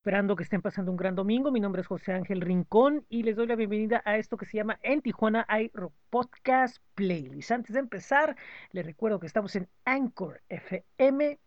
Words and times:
Esperando 0.00 0.34
que 0.34 0.44
estén 0.44 0.62
pasando 0.62 0.90
un 0.90 0.96
gran 0.96 1.14
domingo. 1.14 1.50
Mi 1.50 1.60
nombre 1.60 1.82
es 1.82 1.86
José 1.86 2.14
Ángel 2.14 2.40
Rincón 2.40 3.04
y 3.10 3.22
les 3.22 3.36
doy 3.36 3.46
la 3.46 3.54
bienvenida 3.54 4.00
a 4.06 4.16
esto 4.16 4.38
que 4.38 4.46
se 4.46 4.56
llama 4.56 4.78
En 4.82 5.02
Tijuana 5.02 5.44
hay 5.46 5.70
Rock 5.74 5.92
Podcast 6.08 6.78
Playlist. 6.94 7.50
Antes 7.50 7.74
de 7.74 7.80
empezar, 7.80 8.34
les 8.72 8.86
recuerdo 8.86 9.20
que 9.20 9.26
estamos 9.26 9.54
en 9.56 9.68
Anchor 9.84 10.40
FM. 10.48 11.38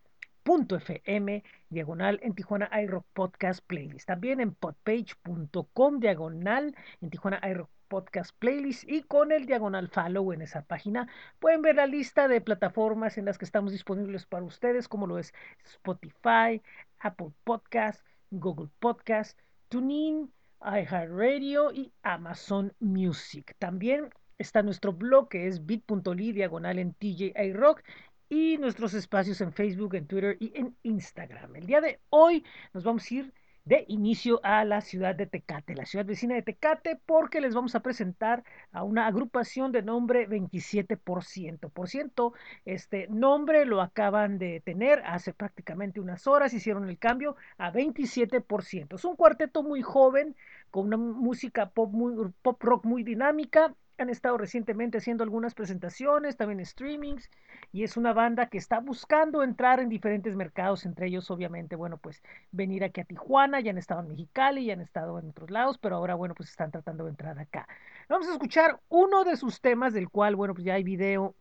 FM, 0.45 1.43
diagonal 1.69 2.19
en 2.21 2.35
Tijuana 2.35 2.69
iRock 2.83 3.07
Podcast 3.13 3.65
Playlist. 3.65 4.05
También 4.05 4.39
en 4.39 4.53
podpage.com, 4.53 5.99
diagonal 5.99 6.75
en 7.01 7.09
Tijuana 7.09 7.41
iRock 7.49 7.71
Podcast 7.87 8.37
Playlist 8.37 8.87
y 8.87 9.01
con 9.01 9.31
el 9.31 9.47
diagonal 9.47 9.87
follow 9.87 10.31
en 10.31 10.43
esa 10.43 10.61
página 10.61 11.07
pueden 11.39 11.63
ver 11.63 11.77
la 11.77 11.87
lista 11.87 12.27
de 12.27 12.39
plataformas 12.39 13.17
en 13.17 13.25
las 13.25 13.39
que 13.39 13.45
estamos 13.45 13.71
disponibles 13.71 14.27
para 14.27 14.43
ustedes, 14.43 14.87
como 14.87 15.07
lo 15.07 15.17
es 15.17 15.33
Spotify, 15.63 16.61
Apple 16.99 17.31
Podcast, 17.43 18.03
Google 18.39 18.69
Podcast, 18.79 19.39
TuneIn, 19.69 20.31
iHeartRadio 20.61 21.71
y 21.71 21.91
Amazon 22.01 22.73
Music. 22.79 23.55
También 23.59 24.09
está 24.37 24.63
nuestro 24.63 24.93
blog 24.93 25.29
que 25.29 25.47
es 25.47 25.65
bit.ly 25.65 26.31
diagonal 26.31 26.79
en 26.79 26.93
TJI 26.93 27.53
Rock 27.53 27.83
y 28.29 28.57
nuestros 28.57 28.93
espacios 28.93 29.41
en 29.41 29.53
Facebook, 29.53 29.95
en 29.95 30.07
Twitter 30.07 30.37
y 30.39 30.51
en 30.55 30.75
Instagram. 30.83 31.55
El 31.55 31.67
día 31.67 31.81
de 31.81 31.99
hoy 32.09 32.43
nos 32.73 32.83
vamos 32.83 33.09
a 33.09 33.13
ir 33.13 33.33
de 33.65 33.85
inicio 33.87 34.41
a 34.43 34.65
la 34.65 34.81
ciudad 34.81 35.15
de 35.15 35.25
Tecate, 35.25 35.75
la 35.75 35.85
ciudad 35.85 36.05
vecina 36.05 36.35
de 36.35 36.41
Tecate, 36.41 36.99
porque 37.05 37.39
les 37.39 37.55
vamos 37.55 37.75
a 37.75 37.81
presentar 37.81 38.43
a 38.71 38.83
una 38.83 39.07
agrupación 39.07 39.71
de 39.71 39.81
nombre 39.81 40.27
27%. 40.27 41.69
Por 41.69 41.87
ciento, 41.87 42.33
este 42.65 43.07
nombre 43.07 43.65
lo 43.65 43.81
acaban 43.81 44.37
de 44.37 44.61
tener 44.61 45.01
hace 45.05 45.33
prácticamente 45.33 46.01
unas 46.01 46.27
horas, 46.27 46.53
hicieron 46.53 46.89
el 46.89 46.99
cambio 46.99 47.35
a 47.57 47.71
27%. 47.71 48.95
Es 48.95 49.05
un 49.05 49.15
cuarteto 49.15 49.63
muy 49.63 49.81
joven, 49.81 50.35
con 50.69 50.87
una 50.87 50.97
música 50.97 51.69
pop, 51.69 51.91
muy, 51.91 52.31
pop 52.41 52.61
rock 52.63 52.85
muy 52.85 53.03
dinámica, 53.03 53.73
han 53.97 54.09
estado 54.09 54.37
recientemente 54.37 54.97
haciendo 54.97 55.23
algunas 55.23 55.53
presentaciones, 55.53 56.37
también 56.37 56.65
streamings, 56.65 57.29
y 57.71 57.83
es 57.83 57.97
una 57.97 58.13
banda 58.13 58.47
que 58.47 58.57
está 58.57 58.79
buscando 58.79 59.43
entrar 59.43 59.79
en 59.79 59.89
diferentes 59.89 60.35
mercados, 60.35 60.85
entre 60.85 61.07
ellos 61.07 61.29
obviamente, 61.31 61.75
bueno, 61.75 61.97
pues 61.97 62.21
venir 62.51 62.83
aquí 62.83 63.01
a 63.01 63.05
Tijuana, 63.05 63.59
ya 63.59 63.71
han 63.71 63.77
estado 63.77 64.01
en 64.01 64.09
Mexicali, 64.09 64.65
ya 64.65 64.73
han 64.73 64.81
estado 64.81 65.19
en 65.19 65.29
otros 65.29 65.51
lados, 65.51 65.77
pero 65.77 65.97
ahora, 65.97 66.15
bueno, 66.15 66.35
pues 66.35 66.49
están 66.49 66.71
tratando 66.71 67.03
de 67.05 67.11
entrar 67.11 67.37
acá. 67.39 67.67
Vamos 68.09 68.27
a 68.27 68.33
escuchar 68.33 68.79
uno 68.89 69.23
de 69.23 69.37
sus 69.37 69.61
temas, 69.61 69.93
del 69.93 70.09
cual, 70.09 70.35
bueno, 70.35 70.53
pues 70.53 70.65
ya 70.65 70.73
hay 70.73 70.83
video 70.83 71.35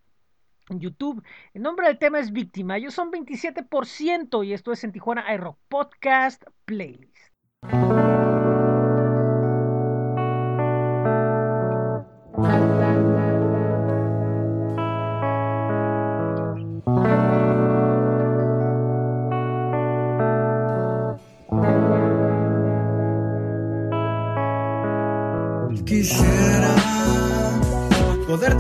en 0.71 0.81
YouTube. 0.81 1.23
El 1.55 1.63
nombre 1.63 1.87
del 1.87 1.99
tema 1.99 2.19
es 2.19 2.33
Víctima. 2.33 2.77
Ellos 2.77 2.95
son 2.95 3.11
27% 3.11 4.47
y 4.47 4.53
esto 4.53 4.73
es 4.73 4.85
en 4.85 4.93
Tijuana 4.93 5.33
iRock 5.35 5.59
Podcast 5.69 6.45
Playlist. 6.65 7.33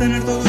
Tener 0.02 0.24
todo 0.24 0.41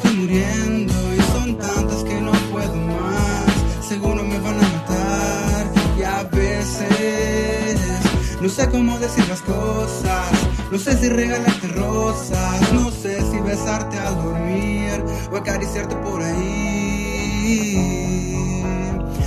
estoy 0.00 0.16
muriendo 0.16 0.94
y 1.14 1.20
son 1.32 1.58
tantas 1.58 2.04
que 2.04 2.20
no 2.20 2.32
puedo 2.50 2.74
más. 2.74 3.86
Seguro 3.86 4.22
me 4.22 4.38
van 4.38 4.58
a 4.58 4.68
matar 4.68 5.72
y 5.98 6.02
a 6.02 6.22
veces 6.24 7.80
no 8.40 8.48
sé 8.48 8.68
cómo 8.70 8.98
decir 8.98 9.28
las 9.28 9.42
cosas, 9.42 10.30
no 10.70 10.78
sé 10.78 10.96
si 10.98 11.08
regalarte 11.08 11.68
rosas, 11.68 12.72
no 12.72 12.90
sé 12.90 13.20
si 13.30 13.38
besarte 13.40 13.98
al 13.98 14.16
dormir 14.16 15.04
o 15.30 15.36
acariciarte 15.36 15.96
por 15.96 16.22
ahí. 16.22 17.60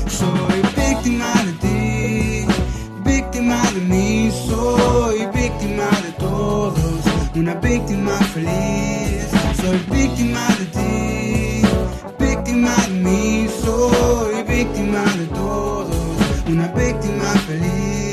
Soy 0.07 0.61
víctima 0.75 1.33
de 1.45 1.53
ti, 1.63 2.45
víctima 3.05 3.61
de 3.71 3.81
mí, 3.81 4.31
soy 4.47 5.27
víctima 5.27 5.89
de 6.05 6.11
todos, 6.17 6.73
una 7.35 7.53
víctima 7.55 8.13
feliz. 8.33 9.32
Soy 9.63 9.79
víctima 9.91 10.45
de 10.59 10.65
ti, 10.65 11.61
víctima 12.19 12.75
de 12.85 12.89
mí, 12.95 13.47
soy 13.63 14.43
víctima 14.43 15.05
de 15.17 15.25
todos, 15.27 15.87
una 16.49 16.67
víctima 16.67 17.29
feliz. 17.47 18.03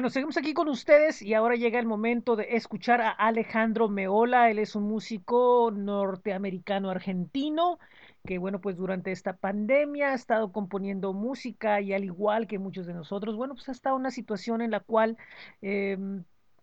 Bueno, 0.00 0.08
seguimos 0.08 0.38
aquí 0.38 0.54
con 0.54 0.66
ustedes 0.68 1.20
y 1.20 1.34
ahora 1.34 1.56
llega 1.56 1.78
el 1.78 1.84
momento 1.84 2.34
de 2.34 2.56
escuchar 2.56 3.02
a 3.02 3.10
Alejandro 3.10 3.90
Meola. 3.90 4.50
Él 4.50 4.58
es 4.58 4.74
un 4.74 4.84
músico 4.84 5.70
norteamericano 5.70 6.88
argentino 6.88 7.78
que, 8.24 8.38
bueno, 8.38 8.62
pues 8.62 8.78
durante 8.78 9.12
esta 9.12 9.36
pandemia 9.36 10.12
ha 10.12 10.14
estado 10.14 10.52
componiendo 10.52 11.12
música 11.12 11.82
y 11.82 11.92
al 11.92 12.04
igual 12.04 12.46
que 12.46 12.58
muchos 12.58 12.86
de 12.86 12.94
nosotros, 12.94 13.36
bueno, 13.36 13.52
pues 13.52 13.68
ha 13.68 13.72
estado 13.72 13.96
en 13.96 14.00
una 14.00 14.10
situación 14.10 14.62
en 14.62 14.70
la 14.70 14.80
cual 14.80 15.18
eh, 15.60 15.98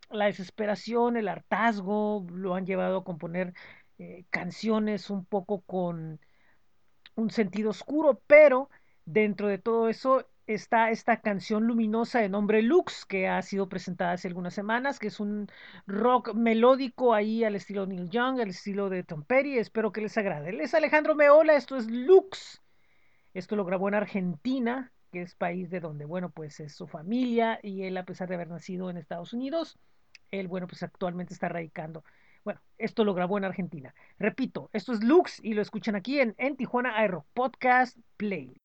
la 0.09 0.25
desesperación, 0.25 1.15
el 1.15 1.27
hartazgo 1.27 2.25
lo 2.31 2.55
han 2.55 2.65
llevado 2.65 2.97
a 2.97 3.03
componer 3.03 3.53
eh, 3.99 4.25
canciones 4.31 5.11
un 5.11 5.25
poco 5.25 5.61
con 5.61 6.19
un 7.13 7.29
sentido 7.29 7.69
oscuro, 7.69 8.19
pero 8.25 8.71
dentro 9.05 9.47
de 9.47 9.59
todo 9.59 9.89
eso 9.89 10.25
está 10.47 10.89
esta 10.89 11.21
canción 11.21 11.67
luminosa 11.67 12.19
de 12.19 12.29
nombre 12.29 12.61
Lux, 12.61 13.05
que 13.05 13.27
ha 13.27 13.41
sido 13.41 13.69
presentada 13.69 14.13
hace 14.13 14.27
algunas 14.27 14.53
semanas, 14.53 14.99
que 14.99 15.07
es 15.07 15.19
un 15.19 15.47
rock 15.85 16.33
melódico 16.33 17.13
ahí 17.13 17.43
al 17.43 17.55
estilo 17.55 17.85
Neil 17.85 18.09
Young, 18.09 18.39
al 18.39 18.49
estilo 18.49 18.89
de 18.89 19.03
Tom 19.03 19.23
Petty. 19.23 19.57
Espero 19.57 19.91
que 19.91 20.01
les 20.01 20.17
agrade. 20.17 20.49
Él 20.49 20.61
es 20.61 20.73
Alejandro 20.73 21.15
Meola, 21.15 21.55
esto 21.55 21.75
es 21.77 21.87
Lux. 21.89 22.61
Esto 23.33 23.55
lo 23.55 23.65
grabó 23.65 23.87
en 23.89 23.95
Argentina 23.95 24.91
que 25.11 25.21
es 25.21 25.35
país 25.35 25.69
de 25.69 25.79
donde, 25.79 26.05
bueno, 26.05 26.29
pues 26.29 26.59
es 26.59 26.75
su 26.75 26.87
familia 26.87 27.59
y 27.63 27.83
él, 27.83 27.97
a 27.97 28.05
pesar 28.05 28.27
de 28.27 28.35
haber 28.35 28.49
nacido 28.49 28.89
en 28.89 28.97
Estados 28.97 29.33
Unidos, 29.33 29.79
él, 30.31 30.47
bueno, 30.47 30.67
pues 30.67 30.83
actualmente 30.83 31.33
está 31.33 31.49
radicando. 31.49 32.03
Bueno, 32.43 32.61
esto 32.77 33.03
lo 33.03 33.13
grabó 33.13 33.37
en 33.37 33.45
Argentina. 33.45 33.93
Repito, 34.19 34.69
esto 34.73 34.93
es 34.93 35.03
Lux 35.03 35.39
y 35.43 35.53
lo 35.53 35.61
escuchan 35.61 35.95
aquí 35.95 36.19
en, 36.19 36.35
en 36.37 36.55
Tijuana 36.55 36.97
Aero 36.97 37.25
Podcast 37.33 37.97
Play. 38.17 38.57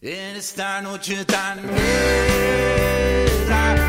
En 0.00 0.36
esta 0.36 0.80
noche 0.80 1.24
tan 1.24 1.56
negra 3.48 3.87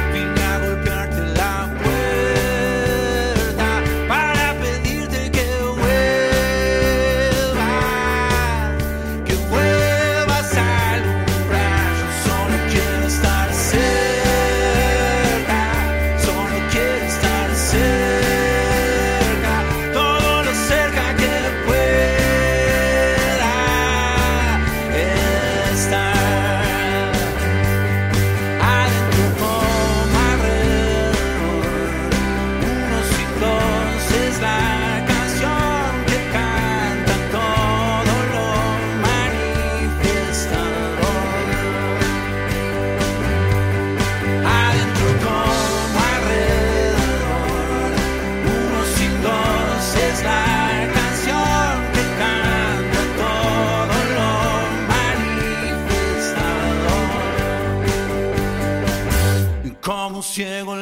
ciego 60.32 60.76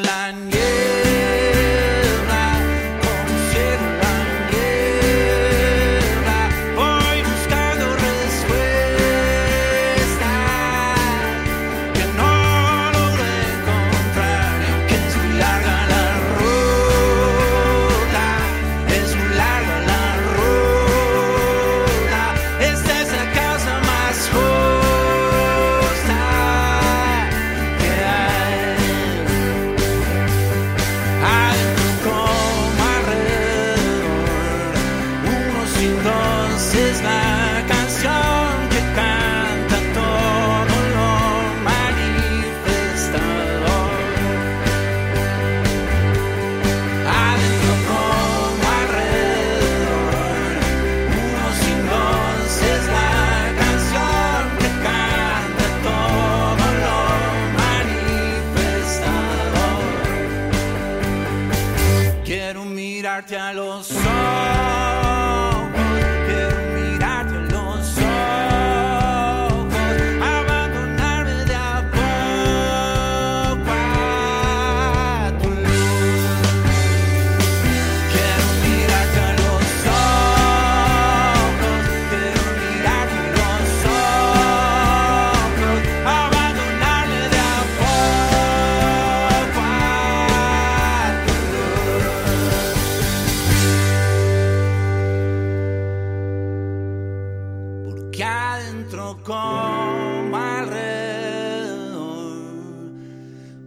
como 99.24 100.36
alrededor, 100.36 101.98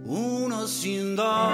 uno 0.05 0.67
sin 0.67 1.17
dos 1.17 1.52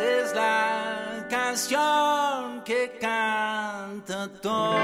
es 0.00 0.34
la 0.34 1.26
canción 1.28 2.62
que 2.64 2.96
canta 3.00 4.28
todo 4.40 4.74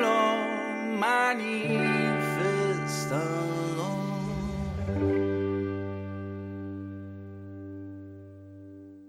lo 0.00 0.98
manifestado. 0.98 1.72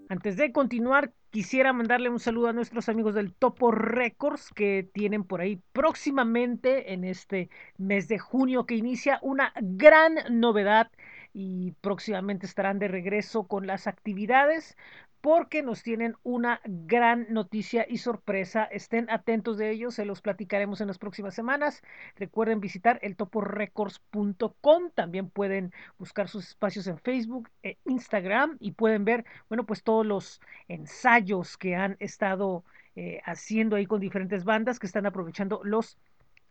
Antes 0.08 0.36
de 0.36 0.52
continuar, 0.52 1.12
quisiera 1.34 1.72
mandarle 1.72 2.10
un 2.10 2.20
saludo 2.20 2.46
a 2.46 2.52
nuestros 2.52 2.88
amigos 2.88 3.12
del 3.16 3.34
Topo 3.34 3.72
Records 3.72 4.50
que 4.54 4.88
tienen 4.94 5.24
por 5.24 5.40
ahí 5.40 5.60
próximamente 5.72 6.92
en 6.92 7.02
este 7.02 7.50
mes 7.76 8.06
de 8.06 8.20
junio 8.20 8.66
que 8.66 8.76
inicia 8.76 9.18
una 9.20 9.52
gran 9.60 10.14
novedad 10.30 10.92
y 11.32 11.72
próximamente 11.80 12.46
estarán 12.46 12.78
de 12.78 12.86
regreso 12.86 13.48
con 13.48 13.66
las 13.66 13.88
actividades 13.88 14.76
porque 15.24 15.62
nos 15.62 15.82
tienen 15.82 16.16
una 16.22 16.60
gran 16.64 17.32
noticia 17.32 17.86
y 17.88 17.96
sorpresa. 17.96 18.64
Estén 18.64 19.08
atentos 19.08 19.56
de 19.56 19.70
ellos, 19.70 19.94
se 19.94 20.04
los 20.04 20.20
platicaremos 20.20 20.82
en 20.82 20.86
las 20.88 20.98
próximas 20.98 21.34
semanas. 21.34 21.82
Recuerden 22.16 22.60
visitar 22.60 22.98
el 23.00 23.16
toporecords.com. 23.16 24.90
También 24.94 25.30
pueden 25.30 25.72
buscar 25.98 26.28
sus 26.28 26.48
espacios 26.48 26.86
en 26.88 26.98
Facebook 26.98 27.48
e 27.62 27.78
Instagram 27.86 28.58
y 28.60 28.72
pueden 28.72 29.06
ver, 29.06 29.24
bueno, 29.48 29.64
pues 29.64 29.82
todos 29.82 30.04
los 30.04 30.42
ensayos 30.68 31.56
que 31.56 31.74
han 31.74 31.96
estado 32.00 32.62
eh, 32.94 33.22
haciendo 33.24 33.76
ahí 33.76 33.86
con 33.86 34.00
diferentes 34.00 34.44
bandas 34.44 34.78
que 34.78 34.86
están 34.86 35.06
aprovechando 35.06 35.62
los 35.64 35.96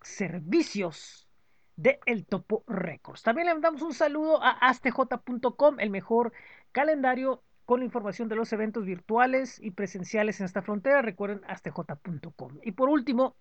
servicios 0.02 1.28
de 1.76 2.00
El 2.08 2.26
Topo 2.26 2.64
Records. 2.66 3.22
También 3.22 3.46
le 3.46 3.54
mandamos 3.54 3.84
un 3.84 3.94
saludo 3.94 4.42
a 4.42 4.50
astj.com, 4.50 5.80
el 5.80 5.92
mejor 5.92 6.34
calendario 6.72 7.44
con 7.66 7.80
la 7.80 7.86
información 7.86 8.30
de 8.30 8.36
los 8.36 8.52
eventos 8.54 8.86
virtuales 8.86 9.60
y 9.62 9.72
presenciales 9.72 10.40
en 10.40 10.46
esta 10.46 10.62
frontera. 10.62 11.02
Recuerden 11.02 11.42
astj.com. 11.48 12.60
Y 12.64 12.72
por 12.72 12.90
último, 12.90 13.36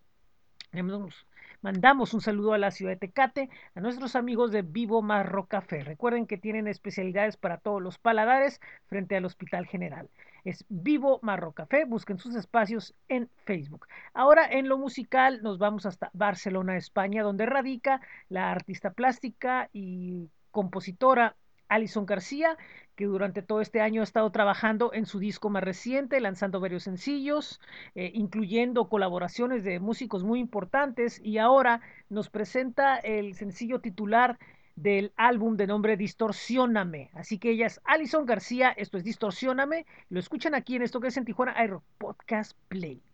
mandamos, 1.61 2.14
un 2.14 2.21
saludo 2.21 2.55
a 2.55 2.59
la 2.59 2.71
ciudad 2.71 2.93
de 2.93 2.97
Tecate, 2.97 3.50
a 3.75 3.81
nuestros 3.81 4.17
amigos 4.17 4.52
de 4.52 4.62
Vivo 4.62 5.02
Marro 5.02 5.47
Café. 5.47 5.85
Recuerden 5.85 6.26
que 6.26 6.38
tienen 6.38 6.67
especialidades 6.67 7.37
para 7.37 7.59
todos 7.59 7.83
los 7.83 7.99
paladares 7.99 8.61
frente 8.87 9.17
al 9.17 9.25
Hospital 9.25 9.67
General. 9.67 10.09
Es 10.45 10.64
Vivo 10.69 11.21
Marro 11.23 11.52
Café, 11.52 11.85
busquen 11.85 12.19
sus 12.19 12.35
espacios 12.35 12.95
en 13.09 13.29
Facebook. 13.45 13.87
Ahora 14.14 14.47
en 14.50 14.69
lo 14.69 14.79
musical 14.79 15.43
nos 15.43 15.59
vamos 15.59 15.87
hasta 15.87 16.11
Barcelona, 16.14 16.76
España, 16.76 17.23
donde 17.23 17.47
radica 17.47 18.00
la 18.29 18.50
artista 18.50 18.93
plástica 18.93 19.69
y 19.73 20.29
compositora 20.50 21.37
Alison 21.75 22.07
García, 22.07 22.57
que 22.97 23.07
durante 23.07 23.43
todo 23.43 23.61
este 23.61 23.81
año 23.81 24.00
ha 24.02 24.05
estado 24.05 24.31
trabajando 24.31 24.93
en 24.93 25.07
su 25.07 25.19
disco 25.19 25.50
más 25.50 25.64
reciente, 25.64 26.21
lanzando 26.21 26.61
varios 26.61 26.83
sencillos, 26.83 27.61
eh, 27.95 28.11
incluyendo 28.14 28.88
colaboraciones 28.88 29.64
de 29.64 29.81
músicos 29.81 30.25
muy 30.25 30.41
importantes, 30.41 31.21
y 31.25 31.38
ahora 31.38 31.81
nos 32.09 32.29
presenta 32.29 32.97
el 32.97 33.35
sencillo 33.35 33.81
titular 33.81 34.38
del 34.76 35.12
álbum 35.17 35.57
de 35.57 35.67
nombre 35.67 35.97
Distorsióname. 35.97 37.11
Así 37.14 37.38
que 37.38 37.50
ella 37.50 37.67
es 37.67 37.81
Alison 37.85 38.26
García, 38.26 38.71
esto 38.71 38.99
es 38.99 39.05
Distorsióname, 39.05 39.87
lo 40.09 40.19
escuchan 40.19 40.55
aquí 40.55 40.76
en 40.76 40.83
esto 40.83 41.00
que 41.00 41.09
es 41.09 41.17
en 41.17 41.25
Tijuana 41.25 41.55
Aero 41.57 41.83
Podcast 41.99 42.57
Playlist. 42.69 43.12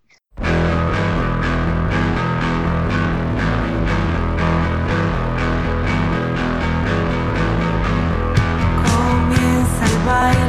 my 10.09 10.48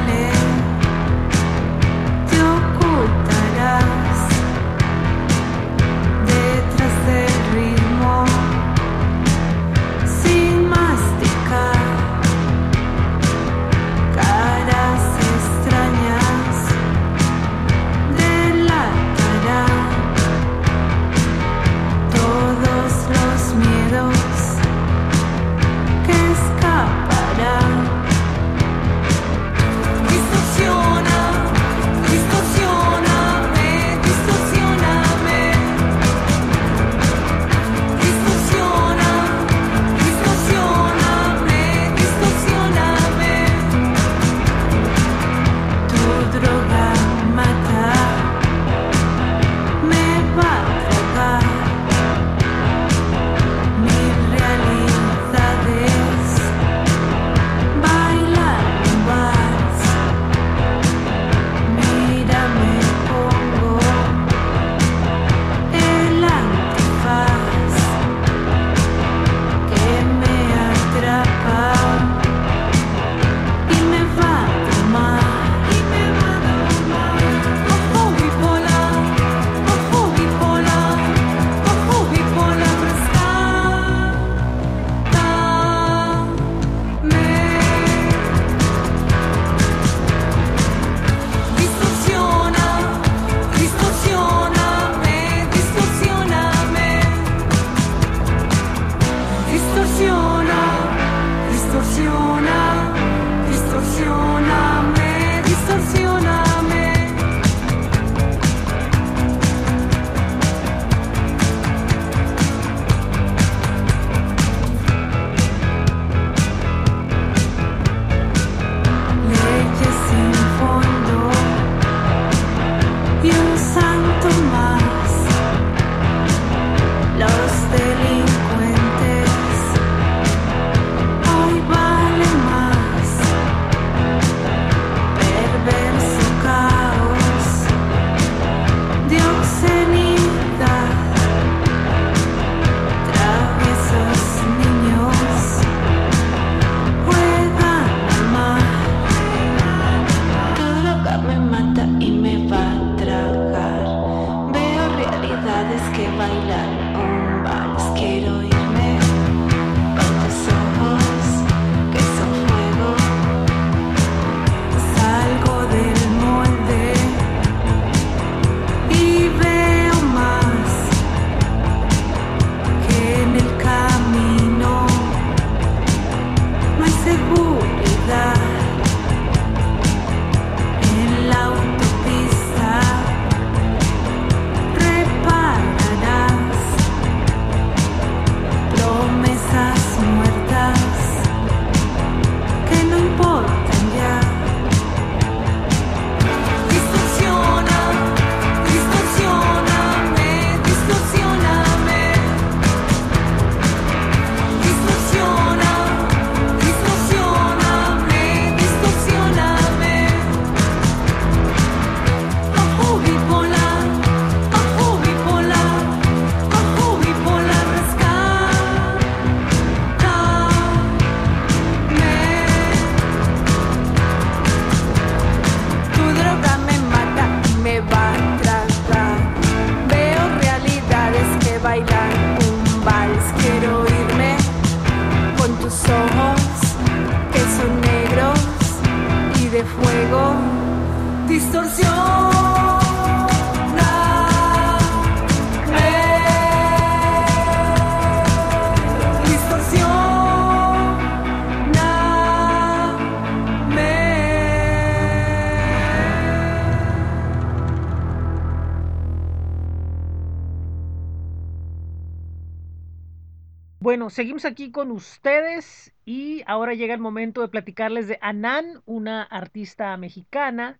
seguimos 264.09 264.45
aquí 264.45 264.71
con 264.71 264.91
ustedes 264.91 265.93
y 266.05 266.43
ahora 266.47 266.73
llega 266.73 266.93
el 266.93 266.99
momento 266.99 267.41
de 267.41 267.47
platicarles 267.47 268.07
de 268.07 268.17
Anan, 268.21 268.81
una 268.85 269.23
artista 269.23 269.95
mexicana 269.97 270.79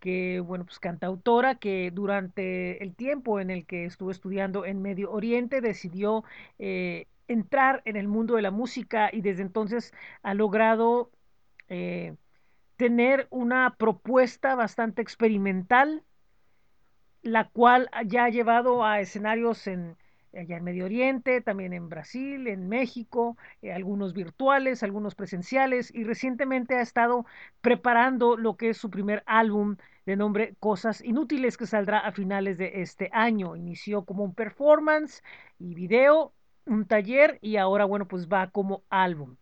que, 0.00 0.40
bueno, 0.40 0.64
pues 0.64 0.78
cantautora 0.78 1.56
que 1.56 1.90
durante 1.90 2.82
el 2.82 2.94
tiempo 2.94 3.40
en 3.40 3.50
el 3.50 3.66
que 3.66 3.84
estuvo 3.86 4.10
estudiando 4.10 4.64
en 4.64 4.82
Medio 4.82 5.10
Oriente 5.10 5.60
decidió 5.60 6.24
eh, 6.58 7.06
entrar 7.28 7.82
en 7.84 7.96
el 7.96 8.08
mundo 8.08 8.36
de 8.36 8.42
la 8.42 8.50
música 8.50 9.10
y 9.12 9.20
desde 9.20 9.42
entonces 9.42 9.92
ha 10.22 10.34
logrado 10.34 11.10
eh, 11.68 12.14
tener 12.76 13.26
una 13.30 13.74
propuesta 13.76 14.54
bastante 14.54 15.02
experimental, 15.02 16.04
la 17.22 17.48
cual 17.48 17.90
ya 18.06 18.24
ha 18.24 18.30
llevado 18.30 18.84
a 18.84 19.00
escenarios 19.00 19.66
en 19.66 19.96
allá 20.38 20.56
en 20.56 20.64
Medio 20.64 20.84
Oriente, 20.84 21.40
también 21.40 21.72
en 21.72 21.88
Brasil, 21.88 22.46
en 22.46 22.68
México, 22.68 23.36
eh, 23.62 23.72
algunos 23.72 24.12
virtuales, 24.12 24.82
algunos 24.82 25.14
presenciales 25.14 25.94
y 25.94 26.04
recientemente 26.04 26.76
ha 26.76 26.82
estado 26.82 27.26
preparando 27.60 28.36
lo 28.36 28.56
que 28.56 28.70
es 28.70 28.76
su 28.76 28.90
primer 28.90 29.22
álbum 29.26 29.76
de 30.06 30.16
nombre 30.16 30.54
Cosas 30.60 31.02
Inútiles 31.02 31.56
que 31.56 31.66
saldrá 31.66 31.98
a 31.98 32.12
finales 32.12 32.58
de 32.58 32.82
este 32.82 33.10
año. 33.12 33.56
Inició 33.56 34.04
como 34.04 34.24
un 34.24 34.34
performance 34.34 35.22
y 35.58 35.74
video, 35.74 36.32
un 36.64 36.86
taller 36.86 37.38
y 37.42 37.56
ahora 37.56 37.84
bueno 37.84 38.06
pues 38.08 38.28
va 38.28 38.50
como 38.50 38.84
álbum. 38.90 39.36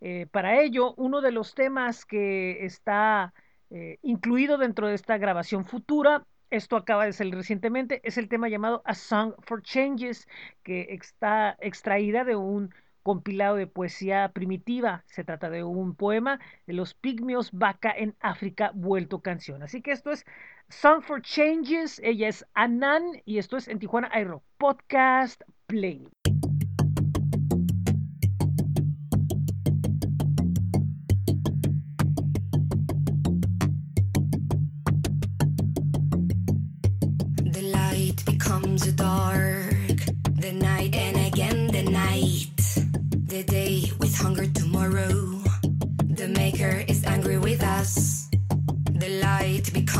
Eh, 0.00 0.26
para 0.30 0.60
ello, 0.60 0.94
uno 0.96 1.20
de 1.20 1.32
los 1.32 1.54
temas 1.54 2.04
que 2.04 2.64
está 2.64 3.32
eh, 3.70 3.98
incluido 4.02 4.58
dentro 4.58 4.88
de 4.88 4.94
esta 4.94 5.16
grabación 5.16 5.64
futura 5.64 6.26
esto 6.52 6.76
acaba 6.76 7.06
de 7.06 7.14
salir 7.14 7.34
recientemente, 7.34 8.02
es 8.04 8.18
el 8.18 8.28
tema 8.28 8.48
llamado 8.48 8.82
A 8.84 8.94
Song 8.94 9.32
for 9.40 9.62
Changes, 9.62 10.28
que 10.62 10.88
está 10.90 11.56
extraída 11.60 12.24
de 12.24 12.36
un 12.36 12.74
compilado 13.02 13.56
de 13.56 13.66
poesía 13.66 14.30
primitiva. 14.32 15.02
Se 15.06 15.24
trata 15.24 15.48
de 15.48 15.64
un 15.64 15.94
poema 15.94 16.40
de 16.66 16.74
los 16.74 16.92
pigmeos 16.92 17.50
vaca 17.52 17.90
en 17.90 18.14
África 18.20 18.70
vuelto 18.74 19.20
canción. 19.20 19.62
Así 19.62 19.80
que 19.80 19.92
esto 19.92 20.10
es 20.10 20.26
Song 20.68 21.02
for 21.02 21.22
Changes. 21.22 22.00
Ella 22.04 22.28
es 22.28 22.46
Anan 22.52 23.02
y 23.24 23.38
esto 23.38 23.56
es 23.56 23.66
en 23.66 23.78
Tijuana 23.78 24.10
Aero 24.12 24.42
Podcast 24.58 25.42
Play. 25.66 26.06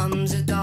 comes 0.02 0.34
a 0.34 0.42
dawn. 0.42 0.61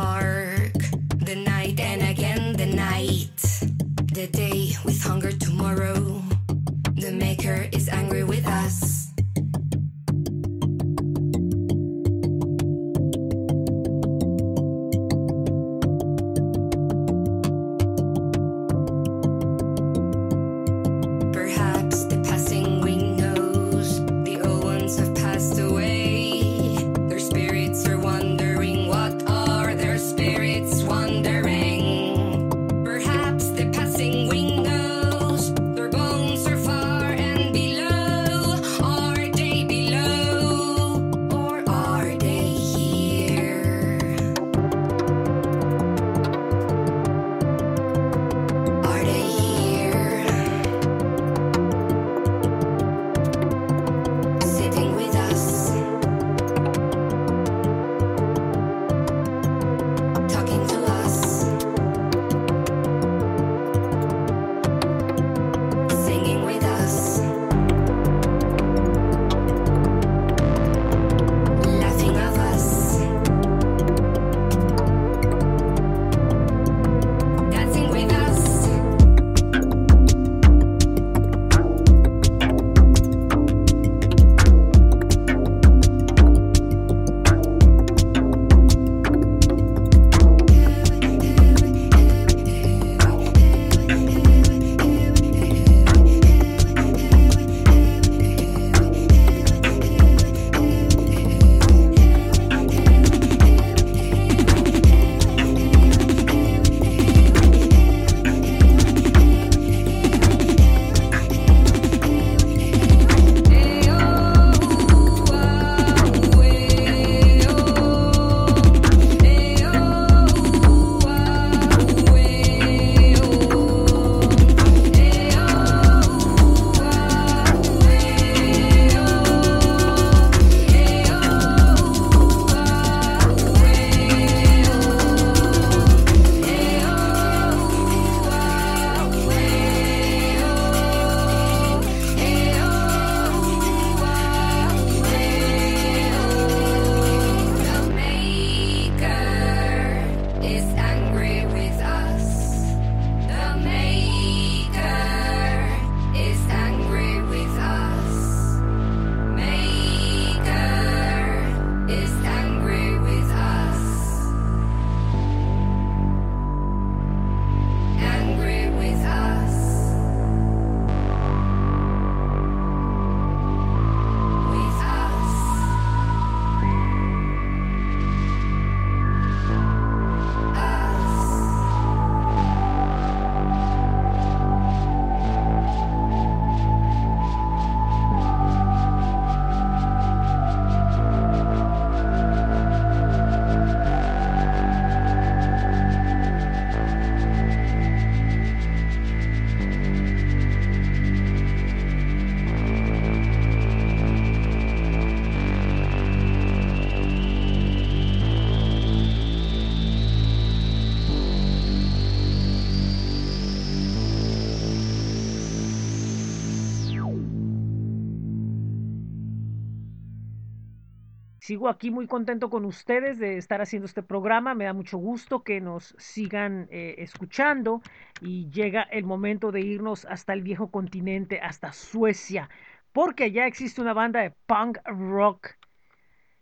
Sigo 221.50 221.68
aquí 221.68 221.90
muy 221.90 222.06
contento 222.06 222.52
con 222.52 222.64
ustedes 222.64 223.18
de 223.18 223.40
estar 223.40 223.60
haciendo 223.60 223.88
este 223.88 224.04
programa. 224.04 224.54
Me 224.54 224.66
da 224.66 224.74
mucho 224.74 225.00
gusto 225.00 225.42
que 225.42 225.60
nos 225.60 225.96
sigan 225.98 226.68
eh, 226.70 226.94
escuchando 227.00 227.82
y 228.22 228.48
llega 228.52 228.84
el 228.84 229.04
momento 229.04 229.52
de 229.52 229.62
irnos 229.62 230.06
hasta 230.06 230.34
el 230.34 230.44
viejo 230.44 230.70
continente, 230.70 231.40
hasta 231.40 231.74
Suecia, 231.74 232.52
porque 232.92 233.32
ya 233.32 233.48
existe 233.48 233.82
una 233.82 233.96
banda 233.96 234.20
de 234.22 234.36
punk 234.46 234.78
rock 234.86 235.56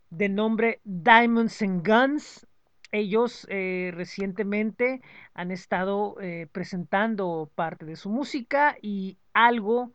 de 0.10 0.28
nombre 0.28 0.82
Diamonds 0.84 1.62
and 1.62 1.88
Guns. 1.88 2.46
Ellos 2.91 3.48
eh, 3.50 3.91
recientemente 3.93 5.02
han 5.34 5.52
estado 5.52 6.17
eh, 6.20 6.50
presentando 6.52 7.50
parte 7.56 7.86
de 7.86 7.96
su 7.96 8.10
música 8.10 8.76
y 8.82 9.17
algo 9.32 9.93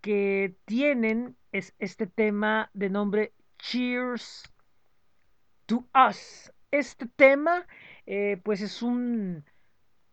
que 0.00 0.56
tienen 0.64 1.36
es 1.52 1.74
este 1.78 2.06
tema 2.06 2.70
de 2.72 2.88
nombre 2.88 3.34
Cheers 3.62 4.44
to 5.66 5.86
Us. 5.94 6.52
Este 6.70 7.06
tema, 7.06 7.66
eh, 8.06 8.40
pues 8.42 8.60
es 8.60 8.82
un 8.82 9.44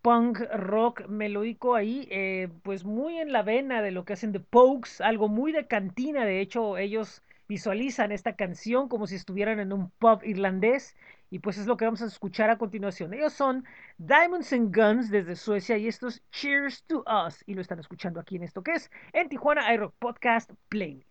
punk 0.02 0.40
rock 0.52 1.06
melódico 1.08 1.74
ahí, 1.74 2.06
eh, 2.10 2.48
pues 2.62 2.84
muy 2.84 3.18
en 3.18 3.32
la 3.32 3.42
vena 3.42 3.82
de 3.82 3.90
lo 3.90 4.04
que 4.04 4.12
hacen 4.12 4.32
The 4.32 4.40
Pokes, 4.40 5.02
algo 5.02 5.28
muy 5.28 5.52
de 5.52 5.66
cantina. 5.66 6.24
De 6.24 6.40
hecho, 6.40 6.78
ellos 6.78 7.22
visualizan 7.48 8.12
esta 8.12 8.36
canción 8.36 8.88
como 8.88 9.06
si 9.06 9.16
estuvieran 9.16 9.58
en 9.60 9.72
un 9.72 9.90
pub 9.90 10.22
irlandés. 10.24 10.96
Y 11.30 11.40
pues 11.40 11.58
es 11.58 11.66
lo 11.66 11.76
que 11.76 11.84
vamos 11.84 12.00
a 12.02 12.06
escuchar 12.06 12.48
a 12.50 12.58
continuación. 12.58 13.12
Ellos 13.12 13.32
son 13.34 13.64
Diamonds 13.98 14.52
and 14.52 14.74
Guns 14.74 15.10
desde 15.10 15.36
Suecia 15.36 15.76
y 15.76 15.88
esto 15.88 16.08
es 16.08 16.22
Cheers 16.30 16.84
to 16.84 17.04
Us. 17.26 17.42
Y 17.46 17.54
lo 17.54 17.60
están 17.60 17.78
escuchando 17.80 18.20
aquí 18.20 18.36
en 18.36 18.44
esto 18.44 18.62
que 18.62 18.72
es 18.72 18.90
en 19.12 19.28
Tijuana 19.28 19.72
iRock 19.74 19.94
Podcast 19.98 20.50
Play. 20.68 21.07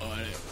You 0.00 0.47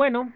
Bueno, 0.00 0.32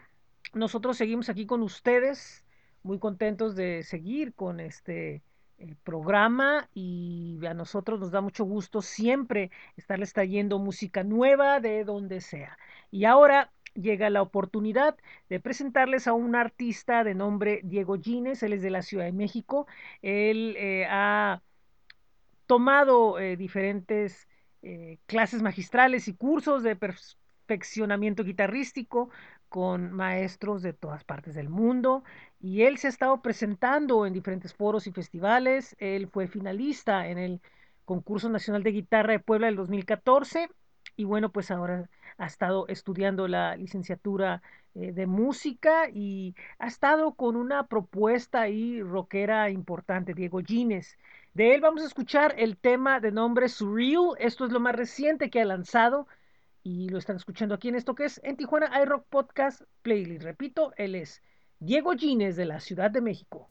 nosotros 0.53 0.99
seguimos 0.99 1.31
aquí 1.31 1.47
con 1.47 1.63
ustedes, 1.63 2.45
muy 2.83 2.99
contentos 2.99 3.57
de 3.57 3.83
seguir 3.83 4.35
con 4.35 4.61
este 4.61 5.23
eh, 5.57 5.75
programa 5.85 6.69
y 6.75 7.41
a 7.47 7.55
nosotros 7.55 7.99
nos 7.99 8.11
da 8.11 8.21
mucho 8.21 8.45
gusto 8.45 8.83
siempre 8.83 9.51
estarles 9.79 10.13
trayendo 10.13 10.59
música 10.59 11.03
nueva 11.03 11.61
de 11.61 11.85
donde 11.85 12.21
sea. 12.21 12.59
Y 12.91 13.07
ahora 13.07 13.55
llega 13.73 14.11
la 14.11 14.21
oportunidad 14.21 14.99
de 15.31 15.41
presentarles 15.41 16.09
a 16.09 16.13
un 16.13 16.37
artista 16.37 17.03
de 17.03 17.15
nombre 17.15 17.63
Diego 17.65 17.99
Gines, 17.99 18.43
él 18.43 18.53
es 18.53 18.61
de 18.61 18.71
la 18.71 18.83
Ciudad 18.83 19.07
de 19.07 19.13
México, 19.13 19.67
él 20.03 20.57
eh, 20.59 20.87
ha 20.91 21.41
tomado 22.47 23.19
eh, 23.19 23.39
diferentes 23.39 24.29
clases 25.07 25.43
magistrales 25.43 26.09
y 26.09 26.15
cursos 26.15 26.63
de 26.63 26.75
perfeccionamiento 27.45 28.25
guitarrístico 28.25 29.11
con 29.55 29.93
maestros 29.93 30.63
de 30.63 30.73
todas 30.73 31.05
partes 31.05 31.37
del 31.37 31.49
mundo 31.49 32.03
y 32.41 32.63
él 32.63 32.77
se 32.77 32.89
ha 32.89 32.91
estado 32.91 33.23
presentando 33.23 34.05
en 34.05 34.13
diferentes 34.13 34.53
foros 34.53 34.89
y 34.89 34.91
festivales. 34.91 35.77
Él 35.79 36.09
fue 36.09 36.27
finalista 36.27 37.07
en 37.07 37.19
el 37.19 37.41
concurso 37.85 38.29
nacional 38.29 38.65
de 38.65 38.73
guitarra 38.73 39.13
de 39.13 39.21
Puebla 39.21 39.47
del 39.47 39.55
2014 39.55 40.49
y 40.97 41.05
bueno, 41.05 41.31
pues 41.31 41.53
ahora 41.53 41.89
ha 42.19 42.27
estado 42.27 42.67
estudiando 42.67 43.29
la 43.29 43.57
licenciatura 43.57 44.43
eh, 44.75 44.91
de 44.91 45.07
música 45.07 45.89
y 45.89 46.35
ha 46.59 46.67
estado 46.67 47.15
con 47.15 47.37
una 47.37 47.69
propuesta 47.69 48.41
ahí 48.41 48.83
rockera 48.83 49.51
importante, 49.51 50.15
Diego 50.15 50.41
Gines. 50.41 50.99
De 51.33 51.55
él 51.55 51.61
vamos 51.61 51.83
a 51.85 51.87
escuchar 51.87 52.35
el 52.39 52.57
tema 52.57 52.99
de 52.99 53.13
nombre 53.13 53.49
Surreal. 53.49 54.17
Esto 54.19 54.47
es 54.47 54.51
lo 54.51 54.59
más 54.59 54.75
reciente 54.75 55.31
que 55.31 55.41
ha 55.41 55.45
lanzado 55.45 56.09
y 56.65 56.89
lo 56.89 56.99
están 56.99 57.17
escuchando 57.17 57.55
aquí 57.55 57.69
en 57.69 57.77
esto 57.77 57.95
que 57.95 58.07
es 58.07 58.21
en 58.25 58.37
Tijuana 58.37 58.83
iRock 58.83 59.07
Podcast 59.09 59.63
Playlist. 59.83 60.23
Repito, 60.23 60.73
él 60.77 60.95
es 60.97 61.23
Diego 61.61 61.93
Gines 61.93 62.37
de 62.37 62.47
la 62.47 62.59
Ciudad 62.59 62.91
de 62.91 63.03
México. 63.03 63.51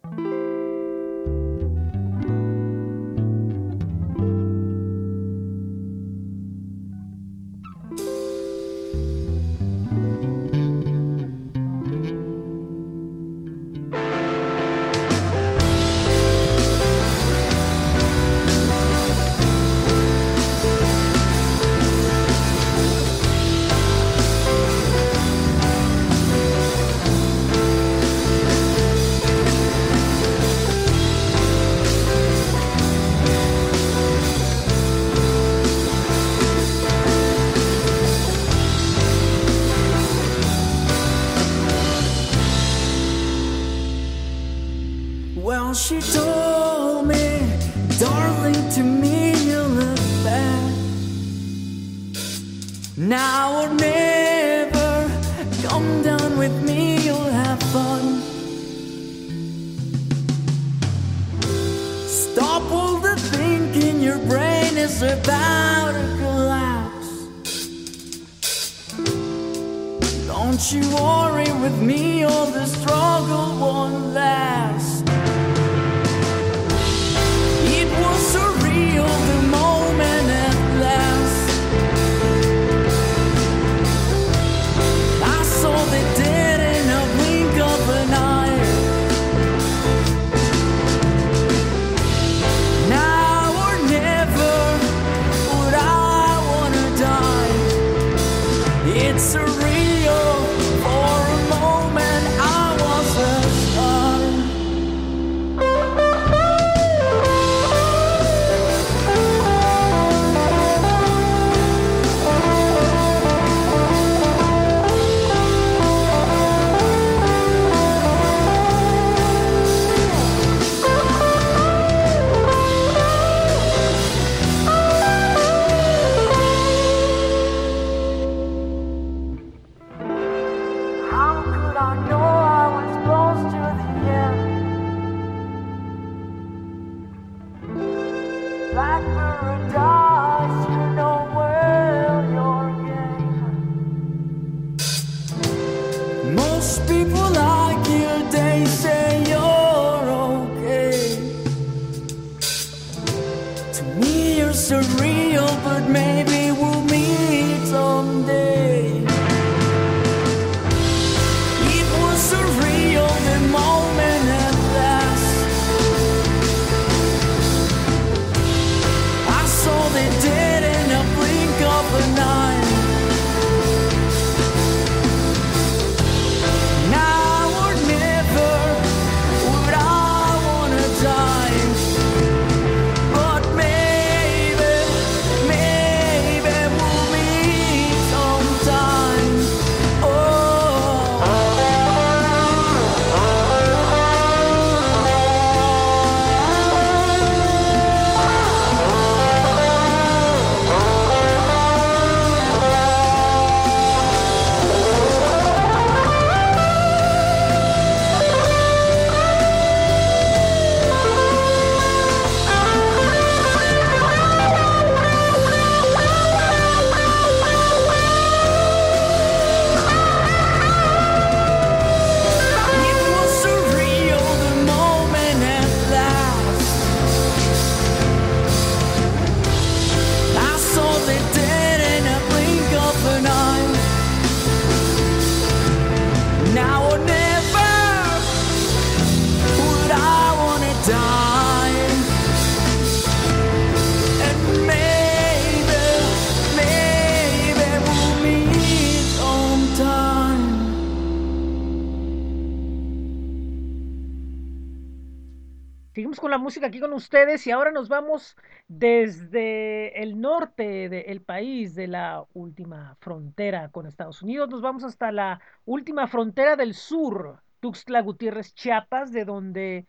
Con 256.20 256.32
la 256.32 256.38
música 256.38 256.68
aquí 256.68 256.80
con 256.80 256.94
ustedes 256.94 257.46
y 257.48 257.52
ahora 257.52 257.72
nos 257.72 257.90
vamos 257.90 258.36
desde 258.68 260.02
el 260.02 260.20
norte 260.22 260.88
del 260.90 261.22
país, 261.22 261.76
de 261.76 261.88
la 261.88 262.26
última 262.34 262.96
frontera 263.00 263.70
con 263.70 263.88
Estados 263.88 264.22
Unidos, 264.22 264.50
nos 264.50 264.62
vamos 264.62 264.84
hasta 264.84 265.12
la 265.12 265.42
última 265.66 266.08
frontera 266.08 266.56
del 266.56 266.74
sur, 266.74 267.42
Tuxtla 267.60 268.02
Gutiérrez, 268.02 268.54
Chiapas, 268.54 269.12
de 269.12 269.26
donde 269.26 269.88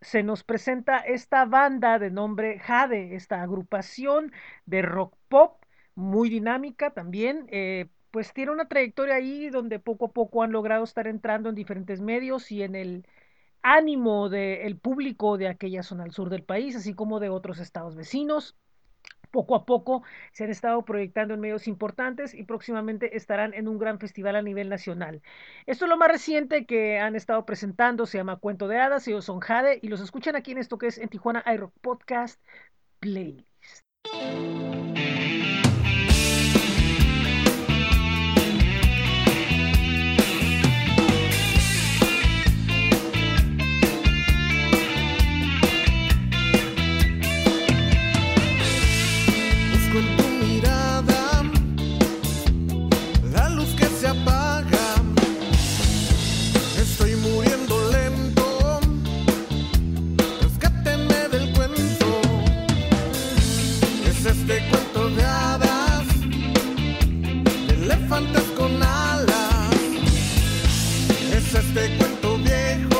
se 0.00 0.22
nos 0.22 0.44
presenta 0.44 0.98
esta 0.98 1.44
banda 1.44 1.98
de 1.98 2.10
nombre 2.10 2.58
Jade, 2.58 3.14
esta 3.14 3.42
agrupación 3.42 4.32
de 4.66 4.82
rock 4.82 5.16
pop 5.28 5.62
muy 5.94 6.28
dinámica 6.30 6.90
también. 6.92 7.46
eh, 7.50 7.88
pues 8.10 8.32
tiene 8.32 8.52
una 8.52 8.68
trayectoria 8.68 9.16
ahí 9.16 9.50
donde 9.50 9.78
poco 9.78 10.06
a 10.06 10.12
poco 10.12 10.42
han 10.42 10.52
logrado 10.52 10.84
estar 10.84 11.06
entrando 11.06 11.50
en 11.50 11.54
diferentes 11.54 12.00
medios 12.00 12.50
y 12.50 12.62
en 12.62 12.74
el 12.74 13.06
ánimo 13.62 14.28
del 14.28 14.78
público 14.78 15.38
de 15.38 15.48
aquella 15.48 15.82
zona 15.82 16.04
al 16.04 16.12
sur 16.12 16.30
del 16.30 16.44
país, 16.44 16.76
así 16.76 16.94
como 16.94 17.20
de 17.20 17.28
otros 17.28 17.58
estados 17.58 17.96
vecinos. 17.96 18.56
Poco 19.30 19.54
a 19.54 19.66
poco 19.66 20.02
se 20.32 20.44
han 20.44 20.50
estado 20.50 20.84
proyectando 20.84 21.34
en 21.34 21.40
medios 21.40 21.68
importantes 21.68 22.32
y 22.32 22.44
próximamente 22.44 23.16
estarán 23.16 23.52
en 23.52 23.68
un 23.68 23.78
gran 23.78 23.98
festival 23.98 24.36
a 24.36 24.42
nivel 24.42 24.70
nacional. 24.70 25.20
Esto 25.66 25.84
es 25.84 25.88
lo 25.90 25.98
más 25.98 26.08
reciente 26.08 26.64
que 26.64 26.98
han 26.98 27.14
estado 27.14 27.44
presentando, 27.44 28.06
se 28.06 28.16
llama 28.16 28.36
Cuento 28.36 28.68
de 28.68 28.78
Hadas, 28.78 29.06
ellos 29.06 29.26
son 29.26 29.40
Jade 29.40 29.80
y 29.82 29.88
los 29.88 30.00
escuchan 30.00 30.34
aquí 30.34 30.52
en 30.52 30.58
esto 30.58 30.78
que 30.78 30.86
es 30.86 30.96
en 30.96 31.10
Tijuana 31.10 31.44
iRock 31.46 31.74
Podcast 31.80 32.40
Playlist. 33.00 33.84
elefantes 67.82 68.42
con 68.56 68.82
alas. 68.82 69.74
Es 71.32 71.54
este 71.54 71.96
cuento 71.96 72.38
viejo. 72.38 72.97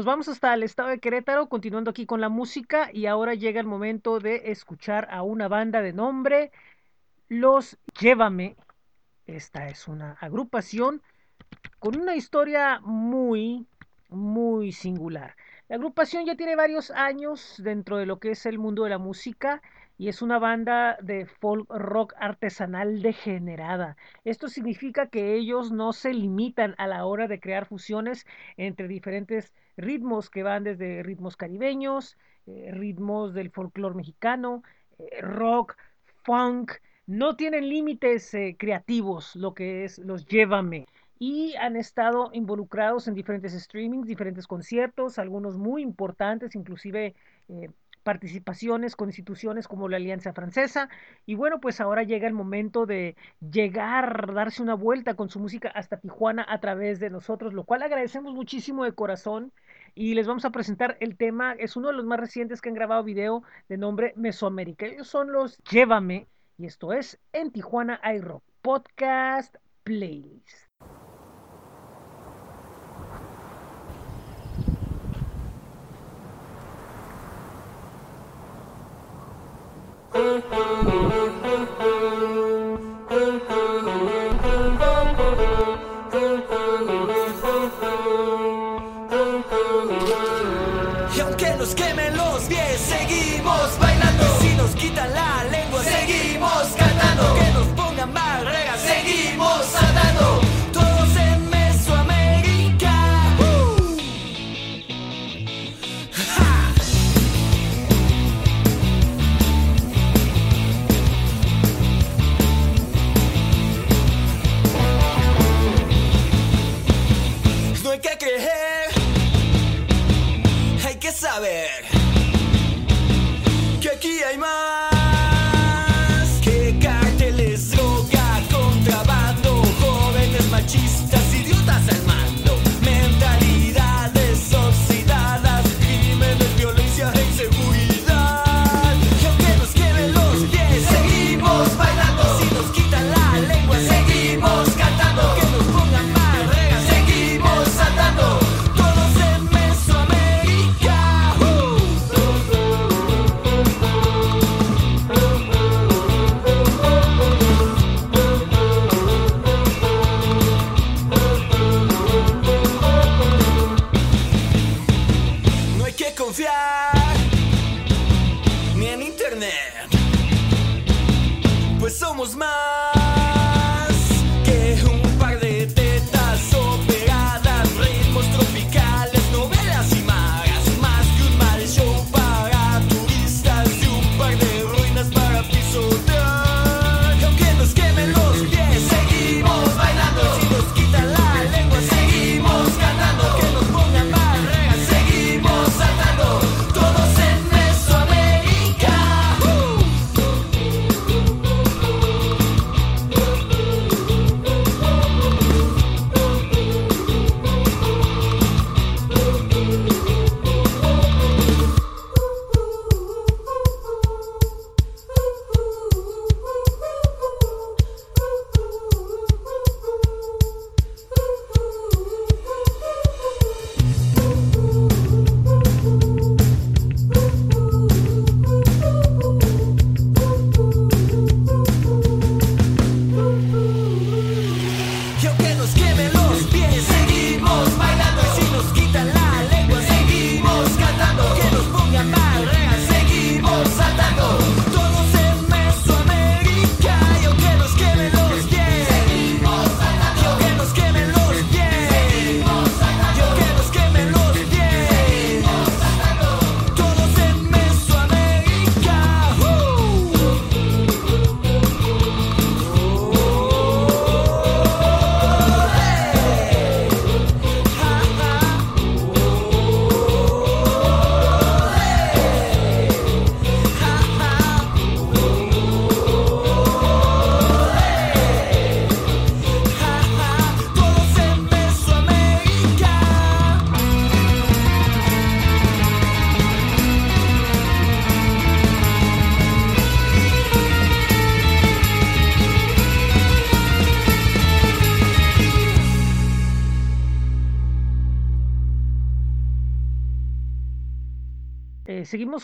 Nos 0.00 0.06
vamos 0.06 0.28
hasta 0.28 0.54
el 0.54 0.62
estado 0.62 0.88
de 0.88 0.98
Querétaro, 0.98 1.50
continuando 1.50 1.90
aquí 1.90 2.06
con 2.06 2.22
la 2.22 2.30
música 2.30 2.88
y 2.90 3.04
ahora 3.04 3.34
llega 3.34 3.60
el 3.60 3.66
momento 3.66 4.18
de 4.18 4.50
escuchar 4.50 5.06
a 5.10 5.22
una 5.22 5.46
banda 5.46 5.82
de 5.82 5.92
nombre 5.92 6.52
Los 7.28 7.76
Llévame. 8.00 8.56
Esta 9.26 9.68
es 9.68 9.88
una 9.88 10.12
agrupación 10.12 11.02
con 11.78 12.00
una 12.00 12.16
historia 12.16 12.80
muy, 12.80 13.66
muy 14.08 14.72
singular. 14.72 15.36
La 15.68 15.76
agrupación 15.76 16.24
ya 16.24 16.34
tiene 16.34 16.56
varios 16.56 16.90
años 16.92 17.56
dentro 17.58 17.98
de 17.98 18.06
lo 18.06 18.20
que 18.20 18.30
es 18.30 18.46
el 18.46 18.58
mundo 18.58 18.84
de 18.84 18.90
la 18.90 18.98
música 18.98 19.60
y 19.98 20.08
es 20.08 20.22
una 20.22 20.38
banda 20.38 20.96
de 21.02 21.26
folk 21.26 21.68
rock 21.68 22.14
artesanal 22.16 23.02
degenerada. 23.02 23.98
Esto 24.24 24.48
significa 24.48 25.08
que 25.08 25.34
ellos 25.34 25.72
no 25.72 25.92
se 25.92 26.14
limitan 26.14 26.74
a 26.78 26.86
la 26.86 27.04
hora 27.04 27.28
de 27.28 27.38
crear 27.38 27.66
fusiones 27.66 28.26
entre 28.56 28.88
diferentes 28.88 29.52
ritmos 29.80 30.30
que 30.30 30.42
van 30.42 30.64
desde 30.64 31.02
ritmos 31.02 31.36
caribeños, 31.36 32.16
eh, 32.46 32.70
ritmos 32.72 33.34
del 33.34 33.50
folclore 33.50 33.94
mexicano, 33.94 34.62
eh, 34.98 35.20
rock, 35.22 35.76
funk. 36.24 36.72
No 37.06 37.36
tienen 37.36 37.68
límites 37.68 38.32
eh, 38.34 38.56
creativos, 38.58 39.34
lo 39.36 39.54
que 39.54 39.84
es 39.84 39.98
los 39.98 40.26
llévame 40.26 40.86
y 41.20 41.54
han 41.56 41.76
estado 41.76 42.30
involucrados 42.32 43.06
en 43.06 43.14
diferentes 43.14 43.52
streamings, 43.52 44.08
diferentes 44.08 44.46
conciertos, 44.46 45.18
algunos 45.18 45.58
muy 45.58 45.82
importantes, 45.82 46.54
inclusive 46.56 47.14
eh, 47.48 47.68
participaciones 48.02 48.96
con 48.96 49.10
instituciones 49.10 49.68
como 49.68 49.86
la 49.90 49.98
Alianza 49.98 50.32
Francesa. 50.32 50.88
Y 51.26 51.34
bueno, 51.34 51.60
pues 51.60 51.78
ahora 51.82 52.04
llega 52.04 52.26
el 52.26 52.32
momento 52.32 52.86
de 52.86 53.16
llegar, 53.40 54.32
darse 54.32 54.62
una 54.62 54.72
vuelta 54.72 55.14
con 55.14 55.28
su 55.28 55.38
música 55.38 55.68
hasta 55.68 55.98
Tijuana 55.98 56.46
a 56.48 56.58
través 56.58 57.00
de 57.00 57.10
nosotros, 57.10 57.52
lo 57.52 57.64
cual 57.64 57.82
agradecemos 57.82 58.32
muchísimo 58.32 58.84
de 58.84 58.94
corazón. 58.94 59.52
Y 59.94 60.14
les 60.14 60.26
vamos 60.26 60.44
a 60.44 60.50
presentar 60.50 60.96
el 61.00 61.16
tema, 61.16 61.52
es 61.54 61.76
uno 61.76 61.88
de 61.88 61.94
los 61.94 62.04
más 62.04 62.20
recientes 62.20 62.60
que 62.60 62.68
han 62.68 62.74
grabado 62.74 63.04
video 63.04 63.42
de 63.68 63.76
nombre 63.76 64.12
Mesoamérica. 64.16 64.86
Ellos 64.86 65.08
son 65.08 65.32
los 65.32 65.58
Llévame, 65.64 66.28
y 66.58 66.66
esto 66.66 66.92
es 66.92 67.18
en 67.32 67.50
Tijuana 67.50 68.00
iRock 68.04 68.42
Podcast 68.62 69.56
Playlist. 69.84 70.70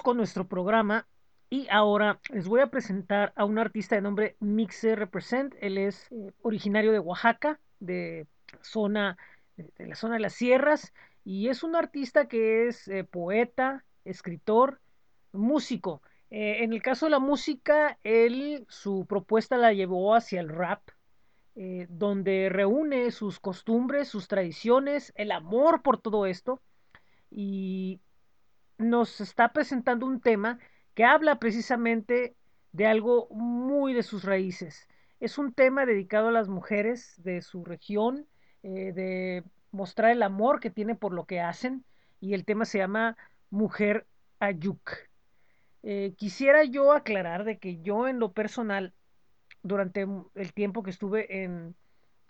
Con 0.07 0.19
nuestro 0.19 0.47
programa 0.47 1.09
y 1.51 1.67
ahora 1.69 2.21
les 2.31 2.47
voy 2.47 2.61
a 2.61 2.71
presentar 2.71 3.33
a 3.35 3.45
un 3.45 3.59
artista 3.59 3.97
de 3.97 4.03
nombre 4.03 4.37
Mixer 4.39 4.97
Represent. 4.97 5.57
Él 5.61 5.79
es 5.79 6.07
eh, 6.13 6.31
originario 6.43 6.93
de 6.93 7.01
Oaxaca, 7.01 7.59
de 7.81 8.29
zona 8.63 9.19
de, 9.57 9.69
la 9.85 9.97
zona 9.97 10.15
de 10.15 10.21
las 10.21 10.35
sierras 10.35 10.95
y 11.25 11.49
es 11.49 11.65
un 11.65 11.75
artista 11.75 12.29
que 12.29 12.69
es 12.69 12.87
eh, 12.87 13.03
poeta, 13.03 13.85
escritor, 14.05 14.81
músico. 15.33 16.03
Eh, 16.31 16.63
en 16.63 16.73
el 16.73 16.83
caso 16.83 17.07
de 17.07 17.11
la 17.11 17.19
música, 17.19 17.99
él 18.05 18.65
su 18.69 19.07
propuesta 19.09 19.57
la 19.57 19.73
llevó 19.73 20.15
hacia 20.15 20.39
el 20.39 20.51
rap, 20.51 20.89
donde 21.89 22.49
reúne 22.49 23.11
sus 23.11 23.41
costumbres, 23.41 24.07
sus 24.07 24.29
tradiciones, 24.29 25.13
el 25.17 25.33
amor 25.33 25.83
por 25.83 25.99
todo 25.99 26.27
esto 26.27 26.61
y 27.29 27.99
nos 28.79 29.21
está 29.21 29.53
presentando 29.53 30.07
un 30.07 30.21
tema 30.21 30.59
que 30.95 31.05
habla 31.05 31.39
precisamente 31.39 32.35
de 32.73 32.87
algo 32.87 33.29
muy 33.31 33.95
de 33.95 34.03
sus 34.03 34.25
raíces. 34.25 34.89
Es 35.21 35.39
un 35.39 35.53
tema 35.53 35.87
dedicado 35.87 36.29
a 36.29 36.33
las 36.33 36.49
mujeres 36.49 37.15
de 37.23 37.41
su 37.41 37.65
región, 37.65 38.27
eh, 38.63 38.93
de 38.93 39.45
mostrar 39.73 40.11
el 40.11 40.23
amor 40.23 40.61
que 40.61 40.71
tiene 40.71 40.95
por 40.95 41.13
lo 41.13 41.25
que 41.25 41.41
hacen 41.41 41.85
y 42.21 42.35
el 42.35 42.45
tema 42.45 42.65
se 42.65 42.79
llama 42.79 43.17
Mujer 43.51 44.07
Ayuk. 44.41 44.91
Eh, 45.83 46.15
quisiera 46.17 46.65
yo 46.65 46.93
aclarar 46.93 47.45
de 47.45 47.59
que 47.59 47.81
yo 47.81 48.09
en 48.09 48.19
lo 48.19 48.33
personal, 48.33 48.93
durante 49.63 50.07
el 50.35 50.53
tiempo 50.53 50.83
que 50.83 50.91
estuve 50.91 51.45
en 51.45 51.75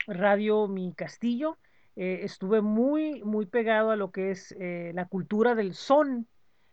Radio 0.07 0.69
Mi 0.69 0.93
Castillo, 0.95 1.59
eh, 1.97 2.21
estuve 2.23 2.61
muy, 2.61 3.23
muy 3.25 3.47
pegado 3.47 3.91
a 3.91 3.97
lo 3.97 4.11
que 4.11 4.31
es 4.31 4.55
la 4.59 5.07
cultura 5.07 5.55
del 5.55 5.75
son 5.75 6.29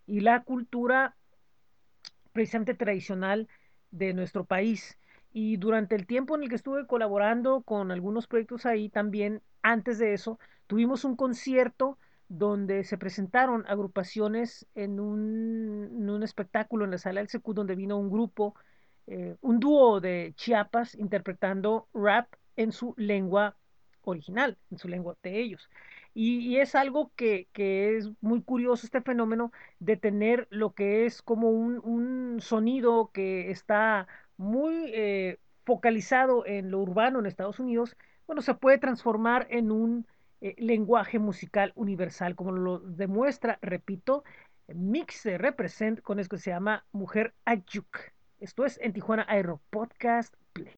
y 0.05 0.21
la 0.21 0.43
cultura 0.43 1.15
precisamente 2.31 2.73
tradicional 2.73 3.47
de 3.91 4.13
nuestro 4.13 4.45
país. 4.45 4.97
Y 5.31 5.57
durante 5.57 5.95
el 5.95 6.05
tiempo 6.05 6.35
en 6.35 6.43
el 6.43 6.49
que 6.49 6.55
estuve 6.55 6.85
colaborando 6.85 7.61
con 7.61 7.91
algunos 7.91 8.27
proyectos 8.27 8.65
ahí, 8.65 8.89
también 8.89 9.41
antes 9.61 9.97
de 9.99 10.13
eso, 10.13 10.39
tuvimos 10.67 11.05
un 11.05 11.15
concierto 11.15 11.97
donde 12.27 12.83
se 12.83 12.97
presentaron 12.97 13.65
agrupaciones 13.67 14.67
en 14.75 14.99
un, 14.99 15.89
en 15.91 16.09
un 16.09 16.23
espectáculo 16.23 16.85
en 16.85 16.91
la 16.91 16.97
sala 16.97 17.19
del 17.19 17.29
Secu, 17.29 17.53
donde 17.53 17.75
vino 17.75 17.97
un 17.97 18.09
grupo, 18.09 18.55
eh, 19.07 19.35
un 19.41 19.59
dúo 19.59 19.99
de 19.99 20.33
Chiapas 20.35 20.95
interpretando 20.95 21.87
rap 21.93 22.33
en 22.55 22.71
su 22.71 22.93
lengua 22.97 23.55
original, 24.01 24.57
en 24.71 24.77
su 24.77 24.87
lengua 24.87 25.15
de 25.23 25.39
ellos. 25.39 25.69
Y, 26.16 26.57
es 26.57 26.76
algo 26.76 27.11
que, 27.16 27.47
que 27.53 27.97
es 27.97 28.09
muy 28.22 28.41
curioso 28.43 28.86
este 28.86 29.01
fenómeno 29.01 29.51
de 29.80 29.97
tener 29.97 30.47
lo 30.51 30.74
que 30.74 31.05
es 31.05 31.22
como 31.22 31.49
un, 31.49 31.80
un 31.84 32.39
sonido 32.39 33.09
que 33.11 33.49
está 33.49 34.07
muy 34.38 34.91
eh, 34.93 35.39
focalizado 35.66 36.45
en 36.45 36.72
lo 36.72 36.80
urbano 36.80 37.20
en 37.20 37.26
Estados 37.26 37.59
Unidos, 37.59 37.95
bueno, 38.28 38.41
se 38.41 38.53
puede 38.53 38.78
transformar 38.78 39.47
en 39.49 39.72
un 39.72 40.07
eh, 40.41 40.55
lenguaje 40.57 41.20
musical 41.20 41.72
universal, 41.76 42.36
como 42.36 42.51
lo 42.51 42.80
demuestra, 42.80 43.59
repito, 43.61 44.24
Mixe 44.68 45.38
Represent 45.38 46.01
con 46.01 46.20
esto 46.20 46.36
que 46.36 46.41
se 46.41 46.51
llama 46.51 46.86
Mujer 46.91 47.34
Ayuk. 47.45 47.97
Esto 48.39 48.66
es 48.66 48.80
en 48.82 48.93
Tijuana 48.93 49.26
Aero 49.28 49.61
Podcast 49.70 50.34
Play. 50.53 50.76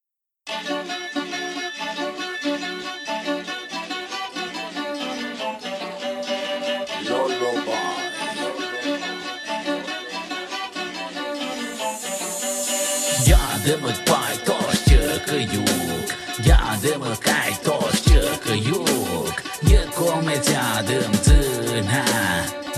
de 13.66 13.78
mă 13.82 13.91
pai 14.05 14.36
toți 14.43 14.84
ce 14.88 15.22
că 15.26 15.36
iuc 15.36 16.07
Ia 16.47 16.78
de 16.82 16.95
mă 16.97 17.16
cai 17.20 17.59
toți 17.63 18.01
ce 18.01 18.22
că 18.43 18.51
iuc 18.51 19.36
E 19.76 19.80
comeția 19.95 20.68
dăm 20.88 21.11
tâna 21.26 22.05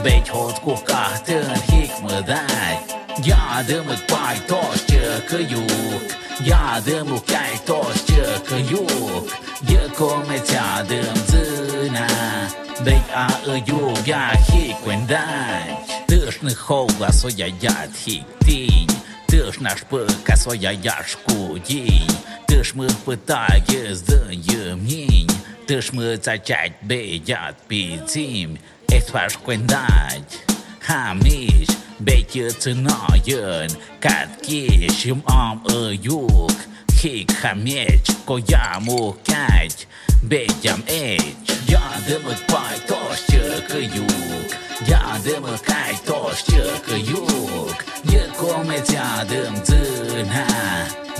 Beci 0.01 0.29
hot 0.29 0.57
cu 0.57 0.73
cartăn 0.85 1.61
hic 1.67 1.91
mă 2.01 2.23
dai 2.25 2.75
Ia 3.23 3.63
de 3.65 3.81
mă 3.85 3.95
pai 4.07 4.37
toți 4.47 4.85
ce 4.85 5.23
că 5.29 5.35
iuc 5.35 6.07
Ia 6.45 6.81
de 6.83 7.01
mă 7.05 7.17
cai 7.25 7.61
toți 7.65 8.03
ce 8.05 8.41
că 8.47 8.55
iuc 8.69 9.27
E 9.67 9.91
comeția 9.97 10.85
dăm 10.87 11.17
tâna 11.29 12.09
Beci 12.83 13.11
a 13.13 13.27
iuc 13.65 14.05
ia 14.05 14.31
hic 14.49 14.75
când 14.85 15.07
dai 15.07 15.67
Tâșnă 16.05 16.51
hova 16.67 17.09
soia 17.11 17.45
iat 17.59 17.89
hic 18.03 18.23
tine 18.45 18.96
Ты 19.36 19.50
ж 19.50 19.60
наш 19.60 19.82
пыка 19.84 20.36
своя 20.36 20.72
яшку 20.72 21.58
день 21.58 22.10
Ты 22.46 22.62
ж 22.62 22.72
мы 22.74 22.88
пытаешь 23.04 23.96
заемнень 23.96 25.30
Ты 25.66 25.80
ж 25.80 25.90
мы 25.92 26.20
зачать 26.22 26.74
бедят 26.82 27.56
пицим 27.66 28.58
Это 28.88 29.12
ваш 29.12 29.38
квендать 29.38 30.38
Хамиш 30.80 31.68
Бейте 31.98 32.50
ценаен 32.50 33.70
Каткишим 34.00 35.22
ам 35.26 35.64
аюк 35.66 36.52
Хик 36.90 37.32
хамеч 37.32 38.06
Кояму 38.26 39.16
кать 39.24 39.88
Бедям 40.22 40.84
эч 40.88 41.22
Ядымык 41.68 42.40
пай 42.48 42.78
тош 42.86 43.18
чыкаюк 43.30 44.50
Ядымык 44.86 45.62
кай 45.62 45.96
тош 46.06 46.42
чыкаюк 46.44 47.52
Yıkomet 47.62 47.85
komedya 48.39 49.25
dümdün 49.29 50.27
ha. 50.27 50.47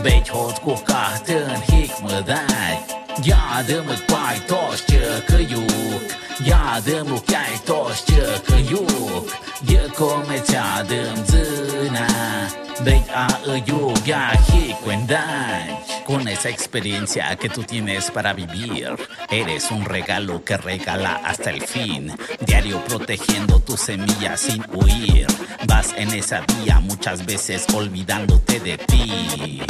Betyhot 0.06 0.64
kukahtın 0.64 1.50
hikmıday 1.50 2.80
Yadımık 3.26 4.08
paytoş 4.08 4.86
çıkıyuk 4.88 6.02
Yadımık 6.46 7.32
yaytoş 7.32 8.06
çıkıyuk 8.06 9.30
Yıkomedya 9.70 10.86
dümdün 10.90 11.94
ha. 11.94 12.67
Bek 12.84 13.10
a 13.10 13.28
ıyuk 13.48 14.06
ya 14.06 14.32
hikwenday 14.48 15.78
Con 16.06 16.28
esa 16.28 16.50
experiencia 16.50 17.36
que 17.36 17.50
tú 17.50 17.64
tienes 17.64 18.12
para 18.12 18.34
vivir, 18.34 18.96
eres 19.30 19.72
un 19.72 19.84
regalo 19.84 20.44
que 20.44 20.56
regala 20.58 21.20
hasta 21.26 21.50
el 21.50 21.62
fin. 21.62 22.16
Diario 22.46 22.84
protegiendo 22.86 23.60
tu 23.60 23.76
semilla 23.76 24.38
sin 24.38 24.64
huir. 24.72 25.28
Vas 25.66 25.94
en 25.98 26.14
esa 26.14 26.46
vía 26.48 26.80
muchas 26.80 27.26
veces 27.26 27.66
olvidándote 27.74 28.60
de 28.60 28.78
ti. 28.78 29.62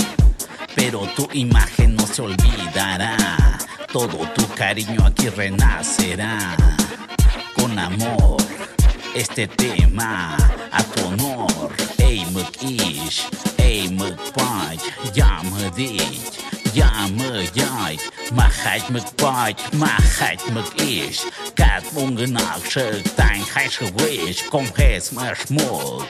Pero 0.75 1.01
tu 1.15 1.27
imagen 1.33 1.95
no 1.95 2.05
se 2.05 2.21
olvidará. 2.21 3.17
Todo 3.91 4.17
tu 4.35 4.47
cariño 4.53 5.05
aquí 5.05 5.29
renacerá. 5.29 6.55
Con 7.55 7.79
amor, 7.79 8.37
este 9.15 9.47
tema 9.47 10.37
a 10.71 10.83
tu 10.83 11.07
honor. 11.07 11.86
Ей, 12.07 12.25
мык 12.31 12.55
иш, 12.61 13.27
ей, 13.57 13.89
мык 13.89 14.17
пать, 14.33 14.81
jam 15.13 15.53
het 15.53 15.75
дить. 15.75 16.39
Ja, 16.73 17.07
me 17.07 17.47
jij, 17.53 17.99
maar 18.33 18.51
geit 18.51 18.89
me 18.89 19.01
paard, 19.15 19.73
maar 19.73 20.01
geit 20.01 20.41
me 20.53 20.85
is. 20.85 21.25
Kat 21.53 21.83
ongenaak, 21.93 22.65
ze 22.69 23.01
tijn 23.15 23.43
gijs 23.43 23.77
geweest, 23.77 24.47
kom 24.47 24.65
het 24.73 25.11
maar 25.11 25.37
smok. 25.45 26.07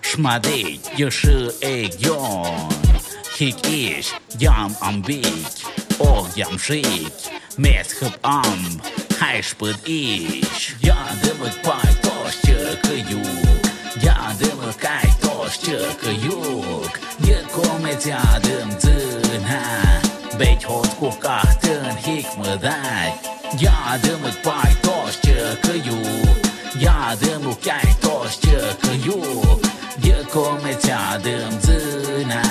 Smadit, 0.00 0.90
je 0.96 1.10
ze 1.10 1.56
ik 1.58 1.94
jon. 1.98 2.68
hik 3.38 3.66
is, 3.66 4.12
jam 4.38 4.76
ambik, 4.78 5.46
ook 5.98 6.28
jam 6.34 6.58
schik, 6.58 7.12
met 7.56 7.92
gep 7.98 8.18
am, 8.20 8.80
hij 9.14 9.42
put 9.56 9.88
is. 9.88 10.74
Ja, 10.80 11.06
de 11.22 11.34
me 11.40 11.50
paard, 11.62 12.00
kostje 12.00 12.78
je. 13.08 13.20
ja, 14.00 14.32
de 14.38 14.52
me 14.60 14.74
kijk. 14.78 15.21
çöküyük 15.58 17.00
Yıkometyadım 17.28 18.78
tına 18.80 19.62
Beç 20.40 20.64
hot 20.64 20.98
kukahtın 21.00 21.84
hikmıday 21.84 23.12
Yadımık 23.60 24.44
paytoş 24.44 25.20
çöküyük 25.22 26.52
Yadımık 26.80 27.66
yaytoş 27.66 28.40
çöküyük 28.40 29.66
Yıkometyadım 30.04 31.60
tına 31.62 32.42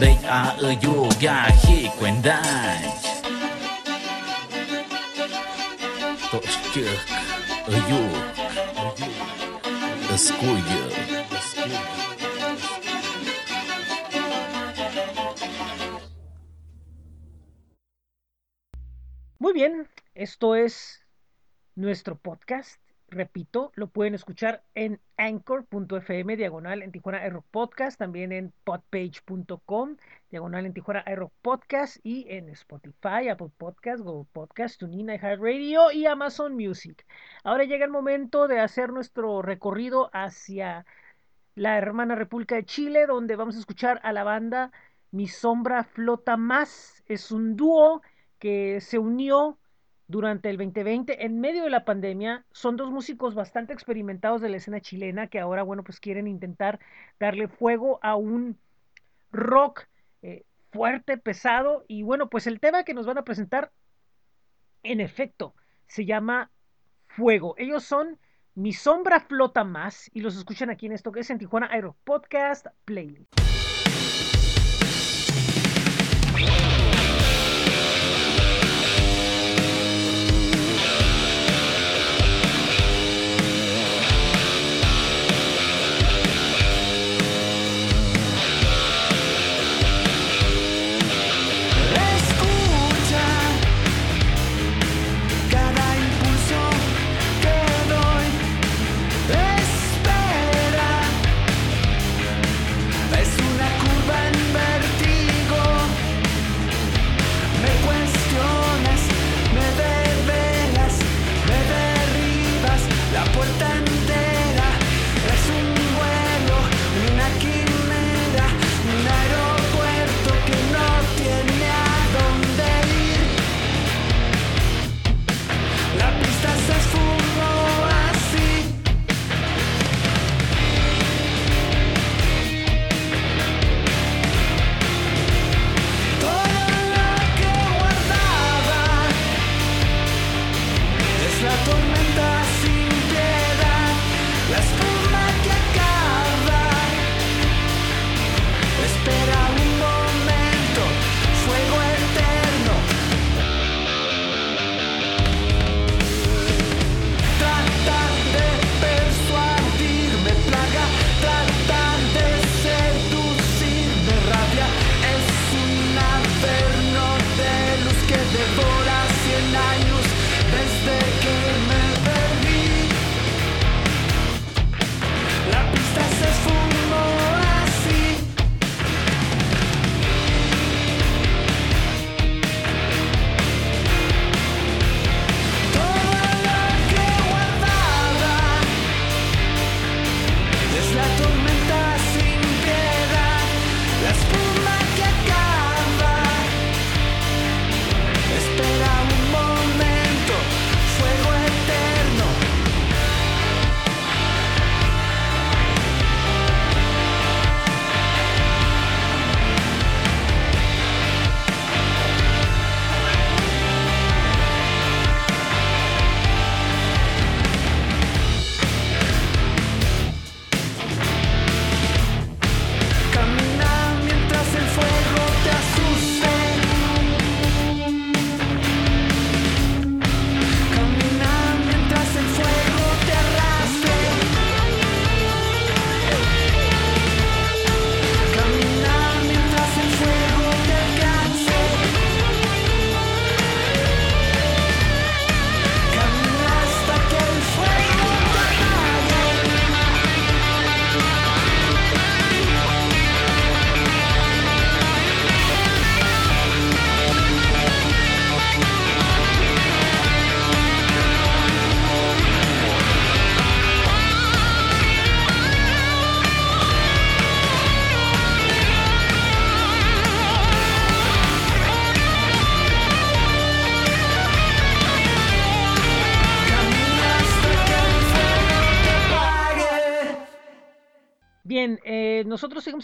Beç 0.00 0.18
ağıyuk 0.30 1.22
yahikvenday 1.22 2.82
Toş 6.30 6.62
çöküyük 6.74 7.08
Öyük 7.68 8.32
Öskuyuk 10.14 10.92
Öskuyuk 11.34 12.01
Muy 19.42 19.54
bien, 19.54 19.88
esto 20.14 20.54
es 20.54 21.04
nuestro 21.74 22.16
podcast 22.16 22.80
Repito, 23.08 23.72
lo 23.74 23.88
pueden 23.88 24.14
escuchar 24.14 24.62
en 24.76 25.00
anchor.fm 25.16 26.36
diagonal 26.36 26.80
en 26.80 26.92
Tijuana 26.92 27.42
Podcast, 27.50 27.98
también 27.98 28.30
en 28.30 28.52
podpage.com 28.62 29.96
diagonal 30.30 30.64
en 30.64 30.74
Tijuana 30.74 31.02
iRock 31.08 31.32
Podcast 31.42 31.96
y 32.04 32.24
en 32.28 32.50
Spotify, 32.50 33.30
Apple 33.32 33.50
Podcast, 33.58 34.04
Google 34.04 34.28
Podcast, 34.32 34.78
TuneIn, 34.78 35.10
iHeartRadio 35.10 35.90
y 35.90 36.06
Amazon 36.06 36.54
Music. 36.54 37.04
Ahora 37.42 37.64
llega 37.64 37.84
el 37.84 37.90
momento 37.90 38.46
de 38.46 38.60
hacer 38.60 38.92
nuestro 38.92 39.42
recorrido 39.42 40.08
hacia 40.12 40.86
la 41.56 41.78
hermana 41.78 42.14
República 42.14 42.54
de 42.54 42.64
Chile, 42.64 43.06
donde 43.08 43.34
vamos 43.34 43.56
a 43.56 43.58
escuchar 43.58 43.98
a 44.04 44.12
la 44.12 44.22
banda 44.22 44.70
Mi 45.10 45.26
Sombra 45.26 45.82
Flota 45.82 46.36
Más. 46.36 47.02
Es 47.08 47.32
un 47.32 47.56
dúo 47.56 48.02
que 48.42 48.80
se 48.80 48.98
unió 48.98 49.56
durante 50.08 50.50
el 50.50 50.56
2020 50.56 51.24
en 51.24 51.38
medio 51.38 51.62
de 51.62 51.70
la 51.70 51.84
pandemia. 51.84 52.44
Son 52.50 52.76
dos 52.76 52.90
músicos 52.90 53.36
bastante 53.36 53.72
experimentados 53.72 54.40
de 54.40 54.48
la 54.48 54.56
escena 54.56 54.80
chilena 54.80 55.28
que 55.28 55.38
ahora, 55.38 55.62
bueno, 55.62 55.84
pues 55.84 56.00
quieren 56.00 56.26
intentar 56.26 56.80
darle 57.20 57.46
fuego 57.46 58.00
a 58.02 58.16
un 58.16 58.58
rock 59.30 59.84
eh, 60.22 60.42
fuerte, 60.72 61.18
pesado. 61.18 61.84
Y 61.86 62.02
bueno, 62.02 62.28
pues 62.30 62.48
el 62.48 62.58
tema 62.58 62.82
que 62.82 62.94
nos 62.94 63.06
van 63.06 63.18
a 63.18 63.22
presentar, 63.22 63.70
en 64.82 65.00
efecto, 65.00 65.54
se 65.86 66.04
llama 66.04 66.50
Fuego. 67.06 67.54
Ellos 67.58 67.84
son 67.84 68.18
Mi 68.56 68.72
Sombra 68.72 69.20
Flota 69.20 69.62
Más 69.62 70.10
y 70.12 70.20
los 70.20 70.36
escuchan 70.36 70.68
aquí 70.68 70.86
en 70.86 70.92
esto 70.94 71.12
que 71.12 71.20
es 71.20 71.30
en 71.30 71.38
Tijuana 71.38 71.68
Aero 71.70 71.94
Podcast 72.02 72.66
Playlist. 72.86 73.32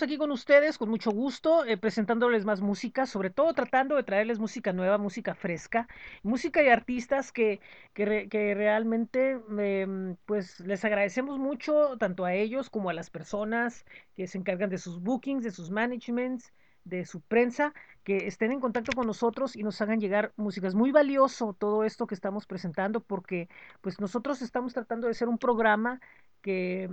Aquí 0.03 0.19
con 0.19 0.31
ustedes 0.31 0.79
con 0.79 0.89
mucho 0.89 1.11
gusto, 1.11 1.65
eh, 1.65 1.77
presentándoles 1.77 2.45
más 2.45 2.61
música, 2.61 3.07
sobre 3.07 3.31
todo 3.31 3.55
tratando 3.55 3.97
de 3.97 4.03
traerles 4.03 4.39
música 4.39 4.73
nueva, 4.73 4.99
música 4.99 5.35
fresca, 5.35 5.89
música 6.23 6.63
y 6.63 6.69
artistas 6.69 7.33
que, 7.33 7.61
que 7.95 8.55
realmente 8.55 9.41
em, 9.59 10.17
pues 10.27 10.61
les 10.61 10.85
agradecemos 10.85 11.39
mucho 11.39 11.97
tanto 11.99 12.25
a 12.25 12.35
ellos 12.35 12.71
como 12.71 12.91
a 12.91 12.95
las 12.95 13.11
personas 13.11 13.85
que 14.15 14.27
se 14.27 14.39
encargan 14.39 14.71
de 14.71 14.79
sus 14.79 15.01
bookings, 15.01 15.45
de 15.45 15.51
sus 15.51 15.71
managements, 15.71 16.53
de 16.85 17.05
su 17.05 17.21
prensa, 17.21 17.75
que 18.05 18.27
estén 18.27 18.53
en 18.53 18.61
contacto 18.61 18.93
con 18.95 19.07
nosotros 19.07 19.57
y 19.57 19.63
nos 19.63 19.81
hagan 19.81 20.01
llegar 20.01 20.33
música. 20.37 20.67
Es 20.67 20.75
muy 20.75 20.93
valioso 20.93 21.55
todo 21.59 21.85
esto 21.85 22.07
que 22.07 22.15
estamos 22.15 22.47
presentando 22.47 23.01
porque 23.01 23.49
pues 23.81 24.01
nosotros 24.01 24.43
estamos 24.43 24.73
tratando 24.73 25.07
de 25.09 25.15
ser 25.15 25.29
un 25.29 25.39
programa 25.39 26.01
que 26.43 26.91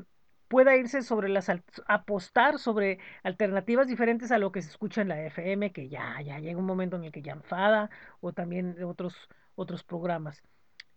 pueda 0.47 0.75
irse 0.75 1.01
sobre 1.01 1.29
las 1.29 1.51
apostar 1.87 2.59
sobre 2.59 2.99
alternativas 3.23 3.87
diferentes 3.87 4.31
a 4.31 4.37
lo 4.37 4.51
que 4.51 4.61
se 4.61 4.69
escucha 4.69 5.01
en 5.01 5.09
la 5.09 5.23
FM, 5.25 5.71
que 5.71 5.89
ya, 5.89 6.21
ya 6.21 6.39
llega 6.39 6.59
un 6.59 6.65
momento 6.65 6.95
en 6.97 7.05
el 7.05 7.11
que 7.11 7.21
ya 7.21 7.33
enfada, 7.33 7.89
o 8.21 8.33
también 8.33 8.81
otros, 8.83 9.29
otros 9.55 9.83
programas. 9.83 10.43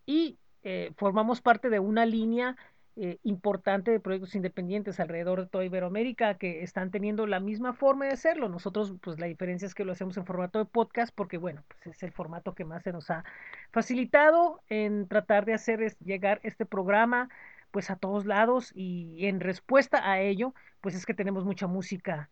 Y 0.07 0.39
eh, 0.63 0.93
formamos 0.97 1.41
parte 1.41 1.71
de 1.71 1.79
una 1.81 2.07
línea 2.07 2.57
eh, 3.01 3.21
importante 3.23 3.93
de 3.93 4.01
proyectos 4.01 4.35
independientes 4.35 4.99
alrededor 4.99 5.43
de 5.43 5.47
toda 5.47 5.65
Iberoamérica 5.65 6.35
que 6.35 6.65
están 6.65 6.91
teniendo 6.91 7.29
la 7.29 7.39
misma 7.39 7.73
forma 7.73 8.07
de 8.07 8.13
hacerlo. 8.13 8.49
Nosotros, 8.49 8.93
pues 9.01 9.21
la 9.21 9.29
diferencia 9.29 9.67
es 9.67 9.75
que 9.77 9.85
lo 9.85 9.93
hacemos 9.93 10.17
en 10.17 10.27
formato 10.27 10.59
de 10.59 10.65
podcast 10.65 11.15
porque, 11.15 11.39
bueno, 11.39 11.63
pues 11.69 11.87
es 11.87 12.03
el 12.03 12.11
formato 12.11 12.57
que 12.57 12.65
más 12.65 12.83
se 12.83 12.91
nos 12.91 13.09
ha 13.11 13.23
facilitado 13.71 14.63
en 14.69 15.07
tratar 15.07 15.45
de 15.45 15.55
hacer 15.55 15.81
es, 15.81 15.97
llegar 16.01 16.41
este 16.43 16.67
programa 16.67 17.29
pues 17.71 17.91
a 17.91 17.97
todos 17.97 18.27
lados 18.27 18.73
y 18.75 19.27
en 19.27 19.41
respuesta 19.41 20.11
a 20.11 20.21
ello, 20.21 20.55
pues 20.81 20.95
es 20.95 21.07
que 21.07 21.14
tenemos 21.14 21.45
mucha 21.45 21.66
música 21.66 22.31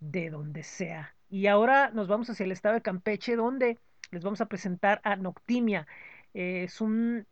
de 0.00 0.30
donde 0.30 0.62
sea. 0.62 1.16
Y 1.28 1.46
ahora 1.46 1.90
nos 1.90 2.08
vamos 2.08 2.30
hacia 2.30 2.44
el 2.44 2.52
estado 2.52 2.74
de 2.74 2.82
Campeche, 2.82 3.36
donde 3.36 3.78
les 4.10 4.22
vamos 4.22 4.40
a 4.40 4.46
presentar 4.46 5.00
a 5.04 5.16
Noctimia. 5.16 5.86
Es 6.32 6.80
un 6.80 7.26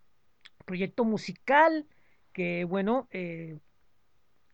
proyecto 0.64 1.04
musical 1.04 1.86
que, 2.32 2.64
bueno, 2.64 3.08
eh, 3.10 3.58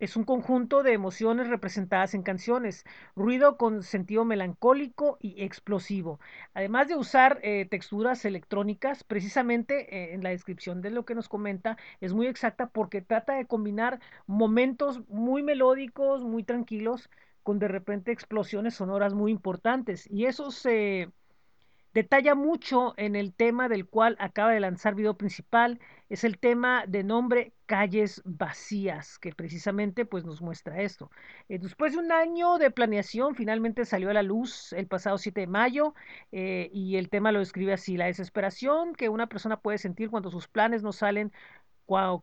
es 0.02 0.16
un 0.16 0.24
conjunto 0.24 0.82
de 0.82 0.92
emociones 0.94 1.48
representadas 1.48 2.14
en 2.14 2.24
canciones, 2.24 2.84
ruido 3.14 3.56
con 3.56 3.84
sentido 3.84 4.24
melancólico 4.24 5.16
y 5.20 5.44
explosivo. 5.44 6.18
Además 6.54 6.88
de 6.88 6.96
usar 6.96 7.38
eh, 7.42 7.66
texturas 7.70 8.24
electrónicas, 8.24 9.04
precisamente 9.04 9.94
eh, 9.94 10.14
en 10.14 10.24
la 10.24 10.30
descripción 10.30 10.82
de 10.82 10.90
lo 10.90 11.04
que 11.04 11.14
nos 11.14 11.28
comenta, 11.28 11.76
es 12.00 12.14
muy 12.14 12.26
exacta 12.26 12.68
porque 12.70 13.00
trata 13.00 13.34
de 13.34 13.46
combinar 13.46 14.00
momentos 14.26 15.08
muy 15.08 15.44
melódicos, 15.44 16.24
muy 16.24 16.42
tranquilos, 16.42 17.08
con 17.44 17.60
de 17.60 17.68
repente 17.68 18.10
explosiones 18.10 18.74
sonoras 18.74 19.14
muy 19.14 19.30
importantes. 19.30 20.10
Y 20.10 20.24
eso 20.26 20.50
se 20.50 21.12
detalla 21.94 22.34
mucho 22.34 22.94
en 22.96 23.16
el 23.16 23.34
tema 23.34 23.68
del 23.68 23.86
cual 23.86 24.16
acaba 24.18 24.52
de 24.52 24.60
lanzar 24.60 24.94
video 24.94 25.16
principal, 25.16 25.80
es 26.08 26.24
el 26.24 26.38
tema 26.38 26.84
de 26.86 27.04
nombre 27.04 27.52
Calles 27.66 28.22
Vacías, 28.24 29.18
que 29.18 29.32
precisamente 29.32 30.04
pues 30.04 30.24
nos 30.24 30.42
muestra 30.42 30.82
esto. 30.82 31.10
Eh, 31.48 31.58
después 31.58 31.92
de 31.92 31.98
un 31.98 32.12
año 32.12 32.58
de 32.58 32.70
planeación, 32.70 33.34
finalmente 33.34 33.84
salió 33.84 34.10
a 34.10 34.14
la 34.14 34.22
luz 34.22 34.72
el 34.72 34.86
pasado 34.86 35.18
7 35.18 35.40
de 35.40 35.46
mayo 35.46 35.94
eh, 36.32 36.70
y 36.72 36.96
el 36.96 37.08
tema 37.08 37.32
lo 37.32 37.38
describe 37.38 37.72
así, 37.72 37.96
la 37.96 38.06
desesperación 38.06 38.94
que 38.94 39.08
una 39.08 39.28
persona 39.28 39.58
puede 39.60 39.78
sentir 39.78 40.10
cuando 40.10 40.30
sus 40.30 40.48
planes 40.48 40.82
no 40.82 40.92
salen 40.92 41.32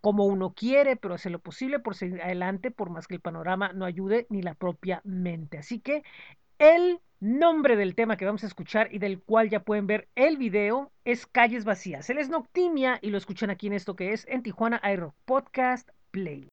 como 0.01 0.25
uno 0.25 0.53
quiere, 0.53 0.95
pero 0.95 1.15
hace 1.15 1.29
lo 1.29 1.39
posible 1.39 1.79
por 1.79 1.95
seguir 1.95 2.21
adelante, 2.21 2.71
por 2.71 2.89
más 2.89 3.07
que 3.07 3.15
el 3.15 3.21
panorama 3.21 3.71
no 3.73 3.85
ayude 3.85 4.25
ni 4.29 4.41
la 4.41 4.55
propia 4.55 5.01
mente. 5.03 5.57
Así 5.59 5.79
que 5.79 6.03
el 6.59 6.99
nombre 7.21 7.77
del 7.77 7.95
tema 7.95 8.17
que 8.17 8.25
vamos 8.25 8.43
a 8.43 8.47
escuchar 8.47 8.93
y 8.93 8.99
del 8.99 9.21
cual 9.21 9.49
ya 9.49 9.63
pueden 9.63 9.87
ver 9.87 10.09
el 10.15 10.37
video 10.37 10.91
es 11.05 11.25
Calles 11.25 11.65
Vacías. 11.65 12.09
Él 12.09 12.17
es 12.17 12.29
Noctimia 12.29 12.99
y 13.01 13.09
lo 13.09 13.17
escuchan 13.17 13.49
aquí 13.49 13.67
en 13.67 13.73
esto 13.73 13.95
que 13.95 14.11
es 14.11 14.27
en 14.27 14.43
Tijuana 14.43 14.81
iRock 14.83 15.15
Podcast 15.25 15.89
Play. 16.11 16.48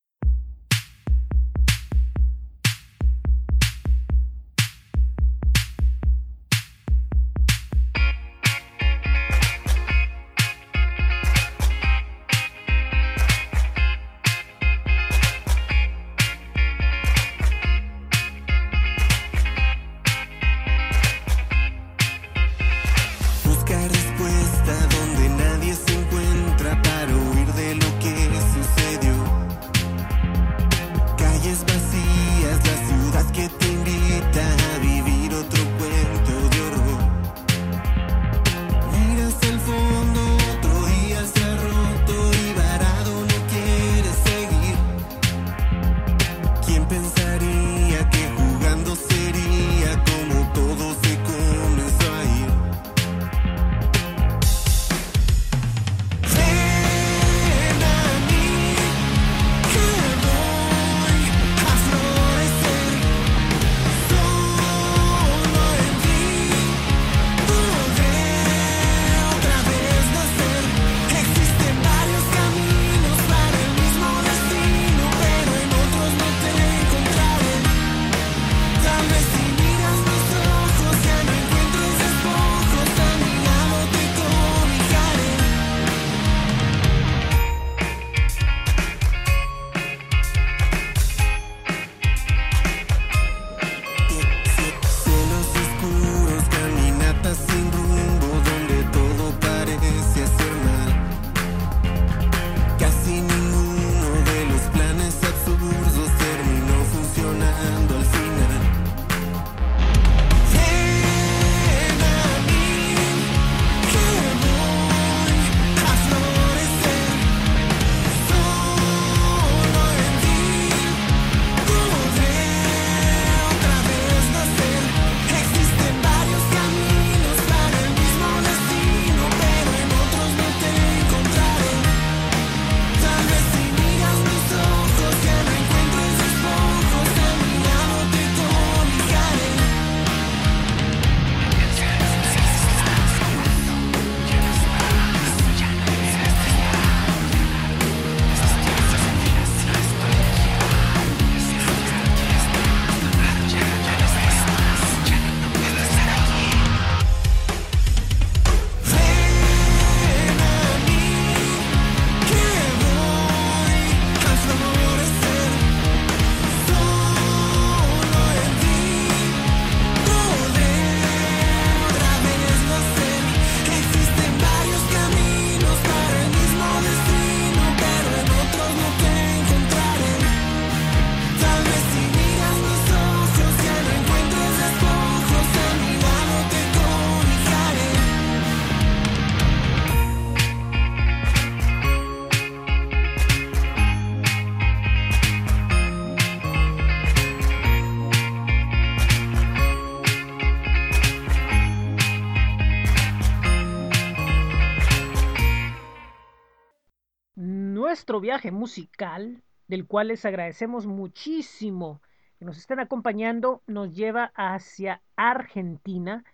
Nuestro 208.07 208.21
viaje 208.21 208.53
musical, 208.53 209.43
del 209.67 209.85
cual 209.85 210.09
les 210.09 210.25
agradecemos 210.25 210.87
muchísimo 210.87 212.01
que 212.39 212.45
nos 212.45 212.57
estén 212.57 212.79
acompañando, 212.79 213.65
nos 213.67 213.97
lleva 213.97 214.31
hacia 214.37 215.03
Argentina, 215.17 216.25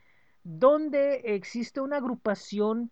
donde 0.44 1.22
existe 1.34 1.80
una 1.80 1.96
agrupación 1.96 2.90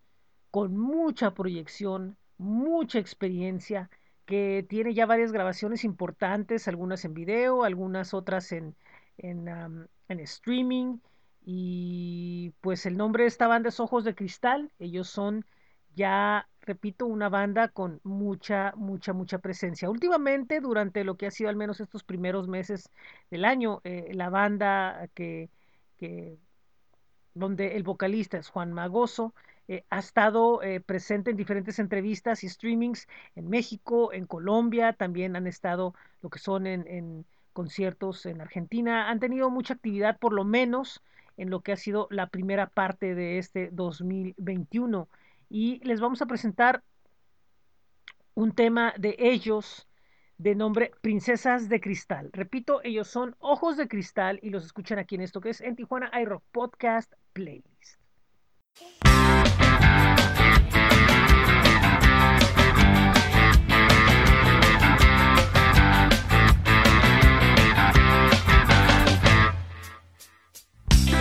con 0.49 0.75
mucha 0.75 1.35
proyección, 1.35 2.17
mucha 2.39 2.97
experiencia, 2.97 3.91
que 4.25 4.65
tiene 4.67 4.95
ya 4.95 5.05
varias 5.05 5.31
grabaciones 5.31 5.83
importantes, 5.83 6.67
algunas 6.67 7.05
en 7.05 7.13
video, 7.13 7.63
algunas 7.63 8.15
otras 8.15 8.51
en, 8.51 8.75
en, 9.19 9.47
en 10.07 10.19
streaming. 10.21 10.97
Y 11.45 12.55
pues 12.61 12.87
el 12.87 12.97
nombre 12.97 13.25
de 13.25 13.27
esta 13.27 13.45
banda 13.45 13.69
es 13.69 13.79
Ojos 13.79 14.05
de 14.05 14.15
Cristal. 14.15 14.71
Ellos 14.79 15.07
son 15.07 15.45
ya, 15.95 16.47
repito, 16.61 17.05
una 17.05 17.29
banda 17.29 17.67
con 17.67 17.99
mucha, 18.03 18.73
mucha, 18.75 19.13
mucha 19.13 19.39
presencia. 19.39 19.89
Últimamente, 19.89 20.61
durante 20.61 21.03
lo 21.03 21.15
que 21.17 21.27
ha 21.27 21.31
sido 21.31 21.49
al 21.49 21.55
menos 21.55 21.79
estos 21.79 22.03
primeros 22.03 22.47
meses 22.47 22.89
del 23.29 23.45
año, 23.45 23.81
eh, 23.83 24.11
la 24.13 24.29
banda 24.29 25.09
que, 25.13 25.49
donde 27.33 27.75
el 27.75 27.83
vocalista 27.83 28.37
es 28.37 28.49
Juan 28.49 28.73
Magoso, 28.73 29.33
eh, 29.67 29.85
ha 29.89 29.99
estado 29.99 30.61
eh, 30.63 30.81
presente 30.81 31.31
en 31.31 31.37
diferentes 31.37 31.79
entrevistas 31.79 32.43
y 32.43 32.49
streamings 32.49 33.07
en 33.35 33.49
México, 33.49 34.11
en 34.11 34.25
Colombia, 34.25 34.93
también 34.93 35.35
han 35.35 35.47
estado 35.47 35.93
lo 36.21 36.29
que 36.29 36.39
son 36.39 36.67
en, 36.67 36.87
en 36.87 37.25
conciertos 37.53 38.25
en 38.25 38.41
Argentina, 38.41 39.09
han 39.09 39.19
tenido 39.19 39.49
mucha 39.49 39.75
actividad 39.75 40.17
por 40.17 40.33
lo 40.33 40.43
menos 40.43 41.01
en 41.37 41.49
lo 41.49 41.61
que 41.61 41.71
ha 41.71 41.77
sido 41.77 42.07
la 42.11 42.27
primera 42.27 42.67
parte 42.67 43.15
de 43.15 43.37
este 43.37 43.69
2021 43.71 45.07
y 45.51 45.79
les 45.83 45.99
vamos 45.99 46.21
a 46.21 46.25
presentar 46.25 46.81
un 48.33 48.53
tema 48.53 48.93
de 48.97 49.17
ellos 49.19 49.85
de 50.37 50.55
nombre 50.55 50.91
Princesas 51.01 51.67
de 51.67 51.81
Cristal. 51.81 52.29
Repito, 52.31 52.79
ellos 52.83 53.09
son 53.09 53.35
Ojos 53.39 53.75
de 53.75 53.89
Cristal 53.89 54.39
y 54.41 54.49
los 54.49 54.65
escuchan 54.65 54.97
aquí 54.97 55.15
en 55.15 55.21
esto 55.21 55.41
que 55.41 55.49
es 55.49 55.59
en 55.59 55.75
Tijuana 55.75 56.09
iRock 56.21 56.41
Podcast 56.51 57.13
Playlist. 57.33 57.99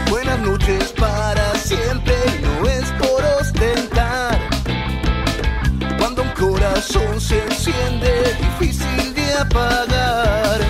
Buenas 0.08 0.40
noches 0.40 0.92
para 0.92 1.54
siempre, 1.56 2.14
corazón 6.80 7.20
se 7.20 7.42
enciende, 7.42 8.36
difícil 8.40 9.14
de 9.14 9.34
apagar. 9.34 10.60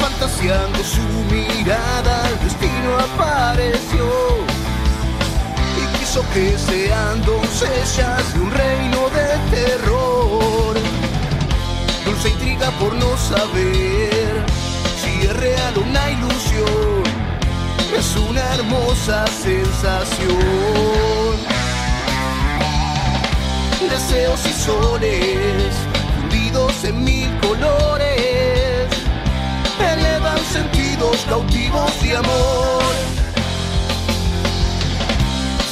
Fantaseando 0.00 0.78
su 0.84 1.02
mirada, 1.30 2.28
el 2.28 2.38
destino 2.40 2.98
apareció. 2.98 4.06
Y 5.76 5.98
quiso 5.98 6.24
que 6.32 6.56
sean 6.56 7.22
doncellas 7.24 8.34
de 8.34 8.40
un 8.40 8.50
reino 8.50 9.10
de 9.10 9.56
terror. 9.56 10.76
Dulce 12.04 12.30
intriga 12.30 12.70
por 12.78 12.94
no 12.94 13.16
saber 13.16 14.44
si 15.02 15.26
es 15.26 15.36
real 15.36 15.74
o 15.76 15.80
una 15.80 16.10
ilusión 16.10 17.02
es 17.96 18.16
una 18.16 18.42
hermosa 18.54 19.26
sensación. 19.26 20.38
Deseos 23.86 24.40
y 24.44 24.52
soles, 24.52 25.72
fundidos 26.20 26.84
en 26.84 27.04
mil 27.04 27.28
colores, 27.40 28.88
elevan 29.80 30.38
sentidos 30.52 31.16
cautivos 31.28 32.02
de 32.02 32.16
amor. 32.16 32.82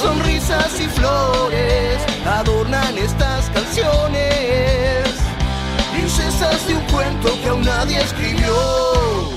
Sonrisas 0.01 0.79
y 0.79 0.87
flores 0.87 1.97
adornan 2.25 2.97
estas 2.97 3.49
canciones, 3.49 5.09
princesas 5.91 6.65
de 6.65 6.75
un 6.75 6.83
cuento 6.85 7.29
que 7.41 7.49
aún 7.49 7.61
nadie 7.61 8.01
escribió. 8.01 9.36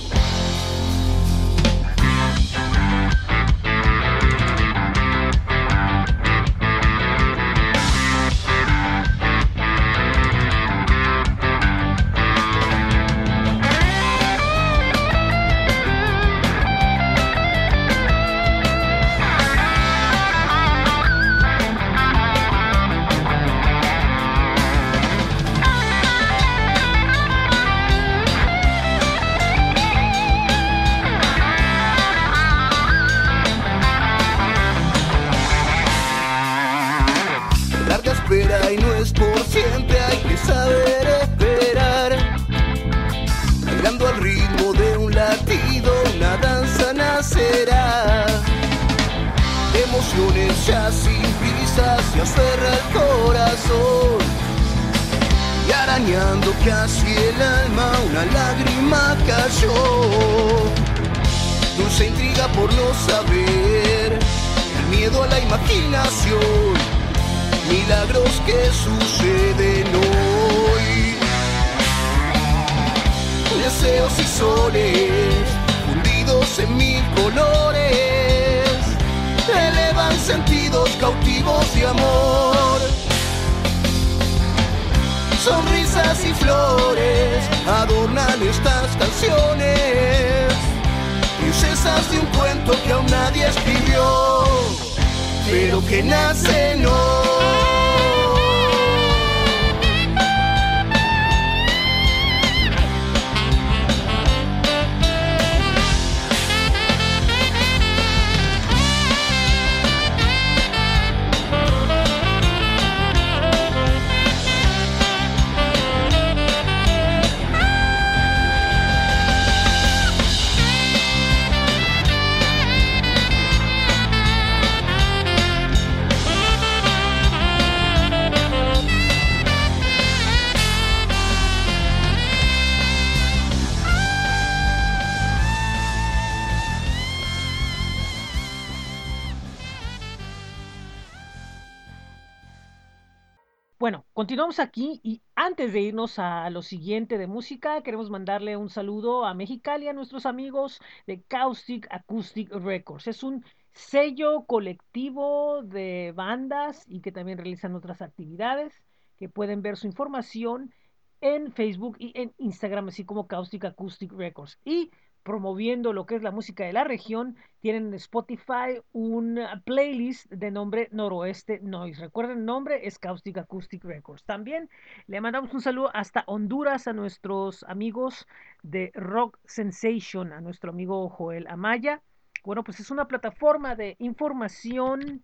Aquí 144.58 145.00
y 145.04 145.22
antes 145.36 145.72
de 145.72 145.80
irnos 145.80 146.18
a 146.18 146.50
lo 146.50 146.62
siguiente 146.62 147.18
de 147.18 147.26
música, 147.26 147.82
queremos 147.82 148.10
mandarle 148.10 148.56
un 148.56 148.68
saludo 148.68 149.24
a 149.24 149.32
Mexicali, 149.32 149.86
a 149.86 149.92
nuestros 149.92 150.26
amigos 150.26 150.80
de 151.06 151.22
Caustic 151.22 151.86
Acoustic 151.90 152.50
Records. 152.50 153.06
Es 153.06 153.22
un 153.22 153.44
sello 153.72 154.44
colectivo 154.46 155.62
de 155.62 156.12
bandas 156.16 156.84
y 156.88 157.00
que 157.00 157.12
también 157.12 157.38
realizan 157.38 157.76
otras 157.76 158.02
actividades 158.02 158.82
que 159.16 159.28
pueden 159.28 159.62
ver 159.62 159.76
su 159.76 159.86
información 159.86 160.74
en 161.20 161.52
Facebook 161.52 161.96
y 161.98 162.12
en 162.20 162.34
Instagram, 162.38 162.88
así 162.88 163.04
como 163.04 163.28
Caustic 163.28 163.64
Acoustic 163.64 164.12
Records. 164.12 164.58
Y 164.64 164.90
promoviendo 165.22 165.92
lo 165.92 166.06
que 166.06 166.16
es 166.16 166.22
la 166.22 166.30
música 166.30 166.64
de 166.64 166.72
la 166.72 166.84
región, 166.84 167.36
tienen 167.60 167.88
en 167.88 167.94
Spotify 167.94 168.80
un 168.92 169.38
playlist 169.64 170.30
de 170.30 170.50
nombre 170.50 170.88
Noroeste 170.92 171.60
Noise. 171.60 172.00
Recuerden, 172.00 172.38
el 172.38 172.44
nombre 172.44 172.86
es 172.86 172.98
Caustic 172.98 173.38
Acoustic 173.38 173.84
Records. 173.84 174.24
También 174.24 174.70
le 175.06 175.20
mandamos 175.20 175.52
un 175.52 175.60
saludo 175.60 175.90
hasta 175.94 176.24
Honduras 176.26 176.88
a 176.88 176.92
nuestros 176.92 177.64
amigos 177.64 178.26
de 178.62 178.90
Rock 178.94 179.38
Sensation, 179.44 180.32
a 180.32 180.40
nuestro 180.40 180.70
amigo 180.70 181.08
Joel 181.08 181.46
Amaya. 181.48 182.02
Bueno, 182.44 182.64
pues 182.64 182.80
es 182.80 182.90
una 182.90 183.06
plataforma 183.06 183.76
de 183.76 183.96
información 183.98 185.22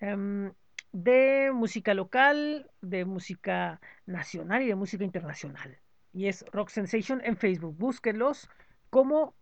em, 0.00 0.52
de 0.92 1.50
música 1.52 1.94
local, 1.94 2.70
de 2.80 3.04
música 3.04 3.80
nacional 4.06 4.62
y 4.62 4.68
de 4.68 4.74
música 4.74 5.04
internacional. 5.04 5.78
Y 6.14 6.26
es 6.26 6.44
Rock 6.52 6.68
Sensation 6.68 7.20
en 7.24 7.36
Facebook. 7.36 7.76
Búsquenlos 7.78 8.48
como 8.92 9.34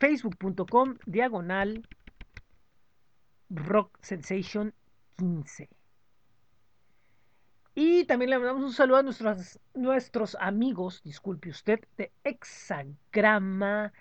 facebook.com 0.00 0.96
diagonal 1.04 1.86
Rock 3.50 3.98
Sensation 4.00 4.72
15. 5.18 5.68
Y 7.74 8.06
también 8.06 8.30
le 8.30 8.38
mandamos 8.38 8.64
un 8.64 8.72
saludo 8.72 8.96
a 8.96 9.02
nuestros, 9.02 9.60
nuestros 9.74 10.34
amigos, 10.40 11.02
disculpe 11.04 11.50
usted, 11.50 11.80
de 11.98 12.10
Hexagrama 12.24 13.92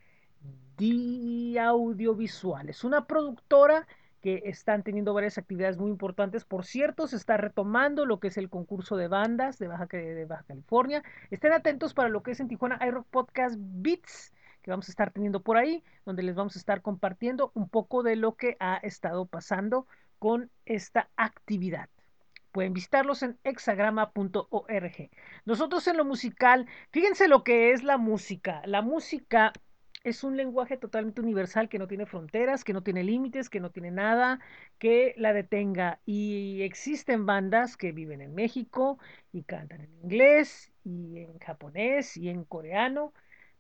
de 0.78 1.60
Audiovisuales, 1.60 2.86
una 2.86 3.06
productora 3.06 3.86
que 4.24 4.44
están 4.46 4.84
teniendo 4.84 5.14
varias 5.14 5.38
actividades 5.38 5.78
muy 5.78 5.92
importantes. 5.92 6.46
Por 6.46 6.64
cierto, 6.66 7.08
se 7.08 7.18
está 7.18 7.36
retomando 7.36 8.06
lo 8.06 8.22
que 8.22 8.30
es 8.30 8.38
el 8.38 8.50
concurso 8.50 8.96
de 8.96 9.10
bandas 9.10 9.60
de 9.60 9.68
Baja, 9.68 9.86
California. 10.48 11.04
Estén 11.30 11.52
atentos 11.52 11.94
para 11.94 12.08
lo 12.08 12.24
que 12.24 12.32
es 12.32 12.40
en 12.40 12.48
Tijuana 12.48 12.80
iRock 12.88 13.06
Podcast 13.08 13.58
Beats, 13.60 14.34
que 14.62 14.72
vamos 14.72 14.88
a 14.88 14.94
estar 14.94 15.12
teniendo 15.12 15.42
por 15.42 15.58
ahí, 15.58 15.84
donde 16.06 16.24
les 16.24 16.36
vamos 16.36 16.56
a 16.56 16.60
estar 16.60 16.82
compartiendo 16.82 17.52
un 17.54 17.68
poco 17.68 18.02
de 18.02 18.16
lo 18.16 18.36
que 18.36 18.56
ha 18.62 18.78
estado 18.78 19.26
pasando 19.26 19.88
con 20.20 20.50
esta 20.66 21.10
actividad. 21.18 21.90
Pueden 22.54 22.72
visitarlos 22.72 23.24
en 23.24 23.38
hexagrama.org. 23.44 25.10
Nosotros 25.44 25.86
en 25.88 25.98
lo 25.98 26.06
musical, 26.06 26.66
fíjense 26.92 27.28
lo 27.28 27.44
que 27.44 27.74
es 27.74 27.84
la 27.84 27.98
música. 27.98 28.62
La 28.68 28.82
música 28.82 29.52
es 30.04 30.24
un 30.24 30.36
lenguaje 30.38 30.78
totalmente 30.78 31.22
universal 31.22 31.70
que 31.70 31.80
no 31.80 31.88
tiene 31.88 32.06
fronteras, 32.06 32.64
que 32.64 32.74
no 32.74 32.84
tiene 32.84 33.04
límites, 33.04 33.50
que 33.50 33.60
no 33.60 33.72
tiene 33.72 33.92
nada 33.92 34.40
que 34.78 35.14
la 35.18 35.34
detenga. 35.34 36.00
Y 36.06 36.62
existen 36.62 37.26
bandas 37.26 37.78
que 37.78 37.92
viven 37.92 38.22
en 38.22 38.36
México 38.36 39.00
y 39.32 39.44
cantan 39.44 39.82
en 39.82 39.94
inglés 40.04 40.72
y 40.84 41.20
en 41.20 41.40
japonés 41.40 42.18
y 42.18 42.30
en 42.30 42.44
coreano, 42.44 43.14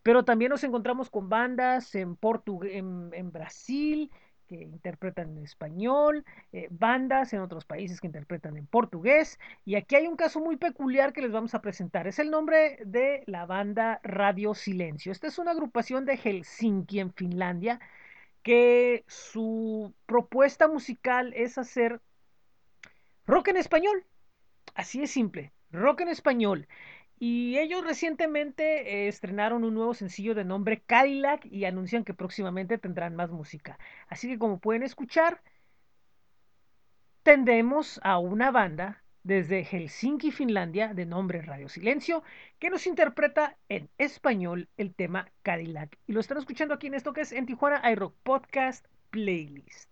pero 0.03 0.25
también 0.25 0.49
nos 0.49 0.63
encontramos 0.63 1.09
con 1.09 1.29
bandas 1.29 1.95
en, 1.95 2.15
Portu 2.17 2.63
en, 2.63 3.11
en 3.13 3.31
Brasil 3.31 4.11
interpretan 4.61 5.37
en 5.37 5.43
español, 5.43 6.25
eh, 6.51 6.67
bandas 6.71 7.33
en 7.33 7.41
otros 7.41 7.65
países 7.65 7.99
que 7.99 8.07
interpretan 8.07 8.57
en 8.57 8.67
portugués. 8.67 9.39
Y 9.65 9.75
aquí 9.75 9.95
hay 9.95 10.07
un 10.07 10.15
caso 10.15 10.39
muy 10.39 10.57
peculiar 10.57 11.13
que 11.13 11.21
les 11.21 11.31
vamos 11.31 11.53
a 11.55 11.61
presentar. 11.61 12.07
Es 12.07 12.19
el 12.19 12.31
nombre 12.31 12.79
de 12.85 13.23
la 13.25 13.45
banda 13.45 13.99
Radio 14.03 14.53
Silencio. 14.53 15.11
Esta 15.11 15.27
es 15.27 15.39
una 15.39 15.51
agrupación 15.51 16.05
de 16.05 16.17
Helsinki 16.17 16.99
en 16.99 17.13
Finlandia 17.13 17.79
que 18.43 19.05
su 19.07 19.93
propuesta 20.05 20.67
musical 20.67 21.33
es 21.33 21.57
hacer 21.57 22.01
rock 23.25 23.49
en 23.49 23.57
español. 23.57 24.05
Así 24.75 25.01
es 25.03 25.11
simple, 25.11 25.53
rock 25.71 26.01
en 26.01 26.09
español. 26.09 26.67
Y 27.19 27.57
ellos 27.57 27.85
recientemente 27.85 29.05
eh, 29.05 29.07
estrenaron 29.07 29.63
un 29.63 29.73
nuevo 29.73 29.93
sencillo 29.93 30.35
de 30.35 30.43
nombre 30.43 30.81
Cadillac 30.81 31.45
y 31.45 31.65
anuncian 31.65 32.03
que 32.03 32.13
próximamente 32.13 32.77
tendrán 32.77 33.15
más 33.15 33.31
música. 33.31 33.77
Así 34.07 34.27
que 34.27 34.37
como 34.37 34.59
pueden 34.59 34.83
escuchar, 34.83 35.41
tendremos 37.23 37.99
a 38.03 38.19
una 38.19 38.51
banda 38.51 39.03
desde 39.23 39.63
Helsinki, 39.63 40.31
Finlandia, 40.31 40.93
de 40.93 41.05
nombre 41.05 41.41
Radio 41.41 41.69
Silencio, 41.69 42.23
que 42.59 42.69
nos 42.69 42.85
interpreta 42.85 43.57
en 43.69 43.89
español 43.97 44.67
el 44.77 44.93
tema 44.93 45.31
Cadillac. 45.41 45.97
Y 46.05 46.13
lo 46.13 46.19
están 46.19 46.37
escuchando 46.37 46.73
aquí 46.73 46.87
en 46.87 46.93
esto 46.95 47.13
que 47.13 47.21
es 47.21 47.31
en 47.31 47.45
Tijuana 47.45 47.89
iRock 47.91 48.15
Podcast 48.23 48.85
Playlist. 49.09 49.89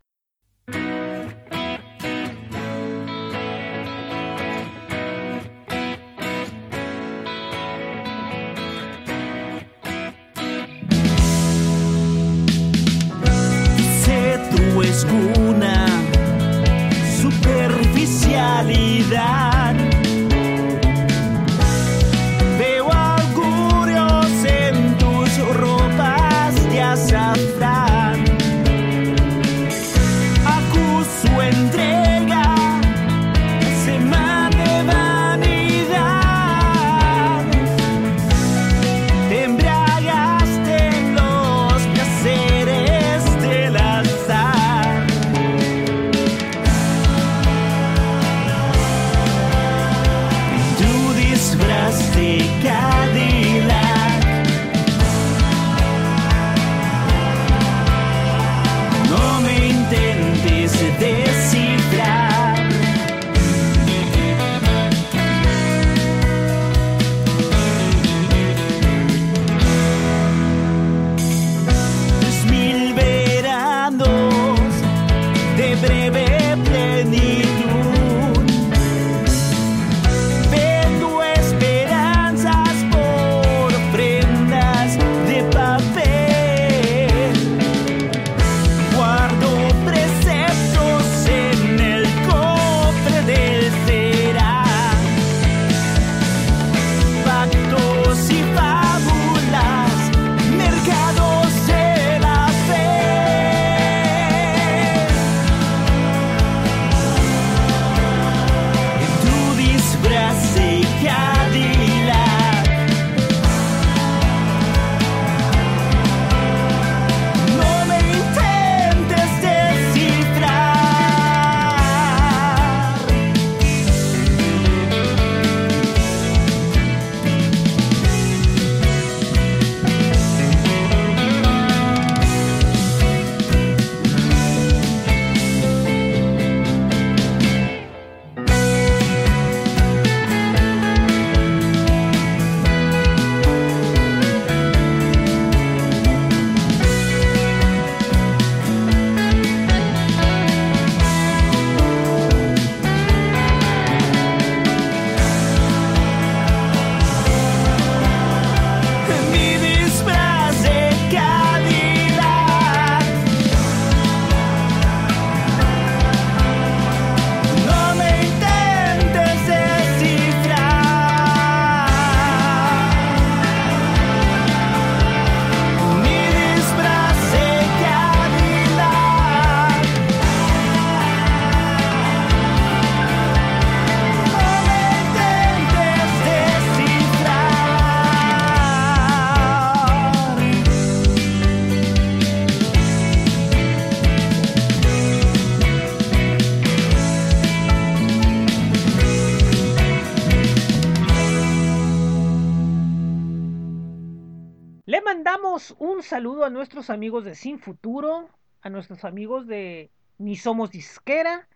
a 206.43 206.49
nuestros 206.49 206.89
amigos 206.89 207.23
de 207.23 207.35
Sin 207.35 207.59
Futuro, 207.59 208.29
a 208.61 208.69
nuestros 208.69 209.03
amigos 209.05 209.47
de 209.47 209.91
Ni 210.17 210.35
Somos 210.35 210.71
Disquera 210.71 211.47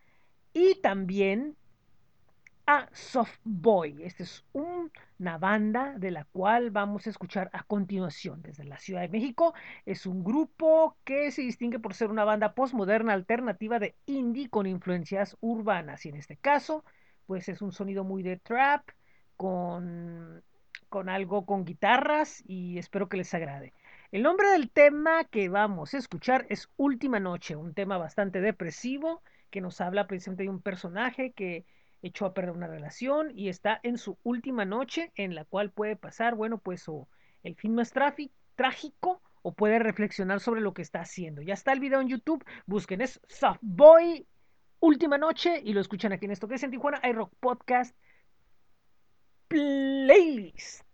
y 0.54 0.76
también 0.76 1.56
a 2.68 2.88
Softboy. 2.92 4.04
Esta 4.04 4.24
es 4.24 4.44
una 4.54 5.38
banda 5.38 5.94
de 5.98 6.12
la 6.12 6.26
cual 6.26 6.72
vamos 6.72 7.08
a 7.08 7.10
escuchar 7.10 7.50
a 7.54 7.64
continuación 7.64 8.42
desde 8.42 8.64
la 8.64 8.78
Ciudad 8.78 9.02
de 9.02 9.10
México. 9.10 9.54
Es 9.86 10.06
un 10.06 10.24
grupo 10.24 10.98
que 11.04 11.32
se 11.32 11.42
distingue 11.42 11.80
por 11.80 11.94
ser 11.94 12.12
una 12.12 12.24
banda 12.24 12.54
postmoderna 12.54 13.14
alternativa 13.14 13.80
de 13.80 13.96
indie 14.06 14.50
con 14.50 14.68
influencias 14.68 15.36
urbanas 15.42 16.06
y 16.06 16.10
en 16.10 16.18
este 16.18 16.38
caso 16.38 16.84
pues 17.26 17.50
es 17.50 17.62
un 17.62 17.72
sonido 17.72 18.04
muy 18.04 18.22
de 18.22 18.38
trap 18.38 18.88
con, 19.36 20.44
con 20.90 21.10
algo 21.10 21.46
con 21.46 21.66
guitarras 21.66 22.44
y 22.46 22.78
espero 22.78 23.10
que 23.10 23.18
les 23.18 23.34
agrade. 23.34 23.74
El 24.16 24.24
nombre 24.24 24.48
del 24.52 24.72
tema 24.72 25.26
que 25.26 25.50
vamos 25.50 25.94
a 25.94 25.98
escuchar 25.98 26.46
es 26.48 26.70
Última 26.78 27.20
Noche, 27.20 27.58
un 27.58 27.74
tema 27.74 27.98
bastante 27.98 28.40
depresivo 28.40 29.22
que 29.50 29.60
nos 29.60 29.82
habla 29.82 30.08
precisamente 30.08 30.44
de 30.44 30.50
un 30.50 30.62
personaje 30.62 31.34
que 31.34 31.66
echó 32.02 32.26
a 32.26 32.34
perder 32.34 32.56
una 32.56 32.68
relación 32.68 33.38
y 33.38 33.50
está 33.50 33.78
en 33.84 33.98
su 33.98 34.18
última 34.24 34.64
noche 34.64 35.12
en 35.16 35.36
la 35.36 35.44
cual 35.44 35.70
puede 35.70 35.98
pasar, 35.98 36.36
bueno, 36.36 36.60
pues 36.60 36.88
o 36.88 37.10
el 37.44 37.58
fin 37.58 37.76
más 37.76 37.92
trágico 38.56 39.22
o 39.42 39.54
puede 39.54 39.80
reflexionar 39.80 40.40
sobre 40.40 40.62
lo 40.62 40.74
que 40.74 40.82
está 40.82 41.02
haciendo. 41.02 41.42
Ya 41.42 41.54
está 41.54 41.74
el 41.74 41.82
video 41.82 42.00
en 42.00 42.08
YouTube, 42.08 42.46
busquen 42.68 43.02
es 43.02 43.20
Softboy 43.28 44.26
Última 44.80 45.18
Noche 45.18 45.60
y 45.62 45.74
lo 45.74 45.82
escuchan 45.82 46.14
aquí 46.14 46.24
en 46.24 46.32
esto 46.32 46.48
que 46.48 46.56
es 46.56 46.64
en 46.64 46.72
Tijuana 46.72 47.02
iRock 47.04 47.34
Podcast 47.42 47.94
Playlist. 49.50 50.86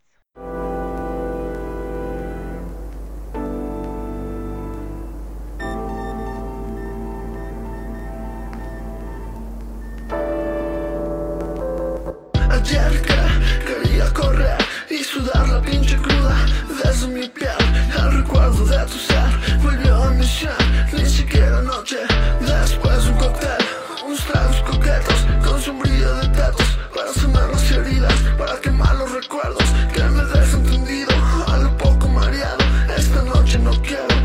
y 14.92 15.04
sudar 15.04 15.48
la 15.48 15.62
pinche 15.62 15.96
cruda 15.96 16.36
desde 16.84 17.08
mi 17.08 17.28
piel. 17.30 17.50
El 17.98 18.24
recuerdo 18.24 18.66
de 18.66 18.86
tu 18.86 18.98
ser 18.98 19.60
volvió 19.64 19.96
a 20.04 20.12
mi 20.12 20.26
ser, 20.26 20.52
ni 20.92 21.06
siquiera 21.06 21.62
noche. 21.62 21.98
Después 22.42 23.06
un 23.08 23.16
cóctel, 23.16 23.64
unos 24.06 24.20
tragos 24.26 24.58
coquetos 24.70 25.26
con 25.46 25.62
sombrillo 25.62 26.14
de 26.16 26.28
tetos 26.30 26.68
para 26.94 27.14
sanar 27.14 27.50
las 27.50 27.72
heridas, 27.72 28.14
para 28.38 28.60
quemar 28.60 28.96
los 28.96 29.12
recuerdos 29.12 29.64
que 29.94 30.04
me 30.04 30.24
dejan 30.26 30.64
tendido, 30.64 31.12
a 31.48 31.58
lo 31.58 31.78
poco 31.78 32.08
mareado. 32.10 32.64
Esta 32.98 33.22
noche 33.24 33.60
no 33.60 33.72
quiero 33.82 34.16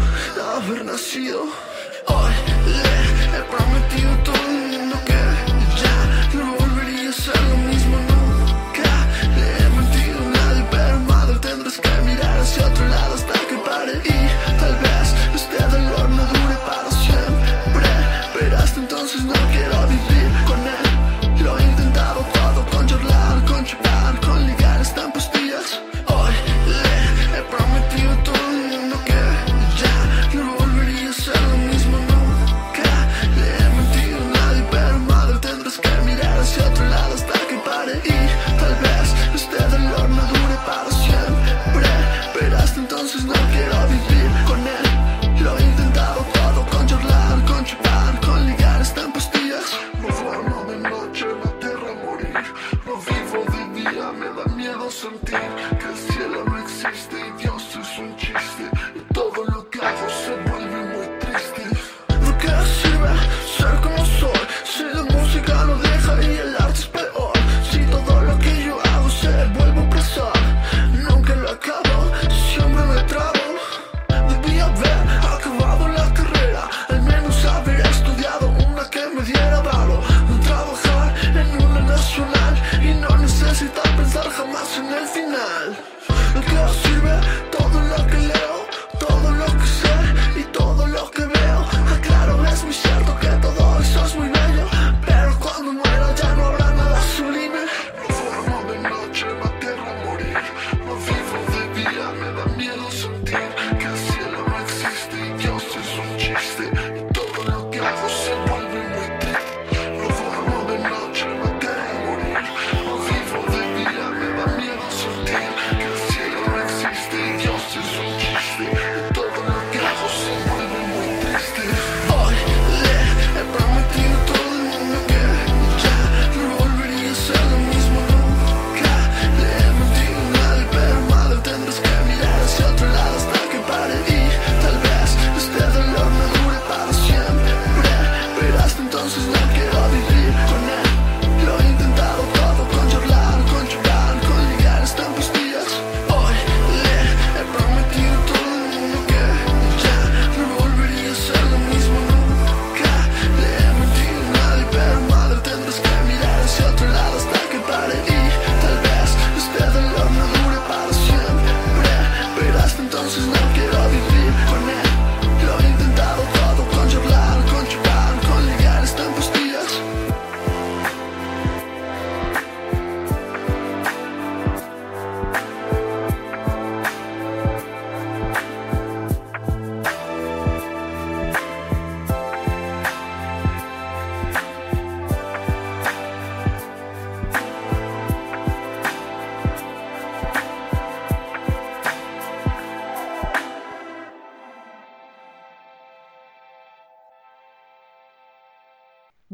haber 0.56 0.84
nacido. 0.84 1.65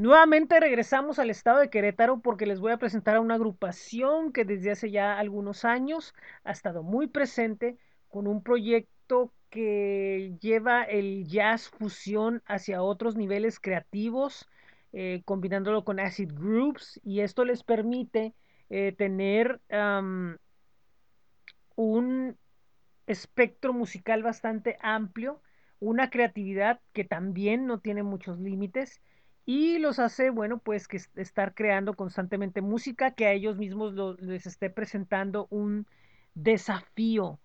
Nuevamente 0.03 0.59
regresamos 0.59 1.20
al 1.20 1.31
estado 1.31 1.61
de 1.61 1.70
Querétaro 1.70 2.19
porque 2.23 2.45
les 2.45 2.59
voy 2.59 2.73
a 2.73 2.77
presentar 2.77 3.15
a 3.15 3.20
una 3.20 3.37
agrupación 3.37 4.33
que 4.33 4.45
desde 4.45 4.73
hace 4.73 4.91
ya 4.91 5.16
algunos 5.16 5.65
años 5.65 6.12
ha 6.43 6.51
estado 6.51 6.83
muy 6.83 7.07
presente 7.07 7.79
con 8.09 8.27
un 8.27 8.43
proyecto 8.43 9.33
que 9.49 10.35
lleva 10.41 10.83
el 10.83 11.29
jazz 11.29 11.69
fusión 11.69 12.43
hacia 12.47 12.83
otros 12.83 13.15
niveles 13.15 13.61
creativos, 13.61 14.49
eh, 14.93 15.23
combinándolo 15.24 15.85
con 15.85 16.01
acid 16.01 16.33
groups 16.35 17.01
y 17.05 17.20
esto 17.20 17.45
les 17.45 17.62
permite 17.62 18.35
eh, 18.70 18.91
tener 18.99 19.61
un 21.77 22.37
espectro 23.07 23.73
musical 23.73 24.24
bastante 24.24 24.79
amplio, 24.81 25.41
una 25.79 26.11
creatividad 26.11 26.81
que 26.93 27.05
también 27.05 27.69
no 27.69 27.79
tiene 27.79 28.03
muchos 28.03 28.41
límites 28.41 29.01
y 29.44 29.78
los 29.78 29.98
hace, 29.98 30.31
bueno, 30.31 30.59
pues 30.59 30.86
que 30.86 31.01
estar 31.16 31.55
creando 31.55 31.94
constantemente 31.94 32.62
música 32.62 33.12
que 33.12 33.27
a 33.27 33.32
ellos 33.32 33.56
mismos 33.59 33.94
les 34.20 34.47
esté 34.47 34.70
presentando 34.70 35.48
un 35.51 35.86
desafío. 36.35 37.40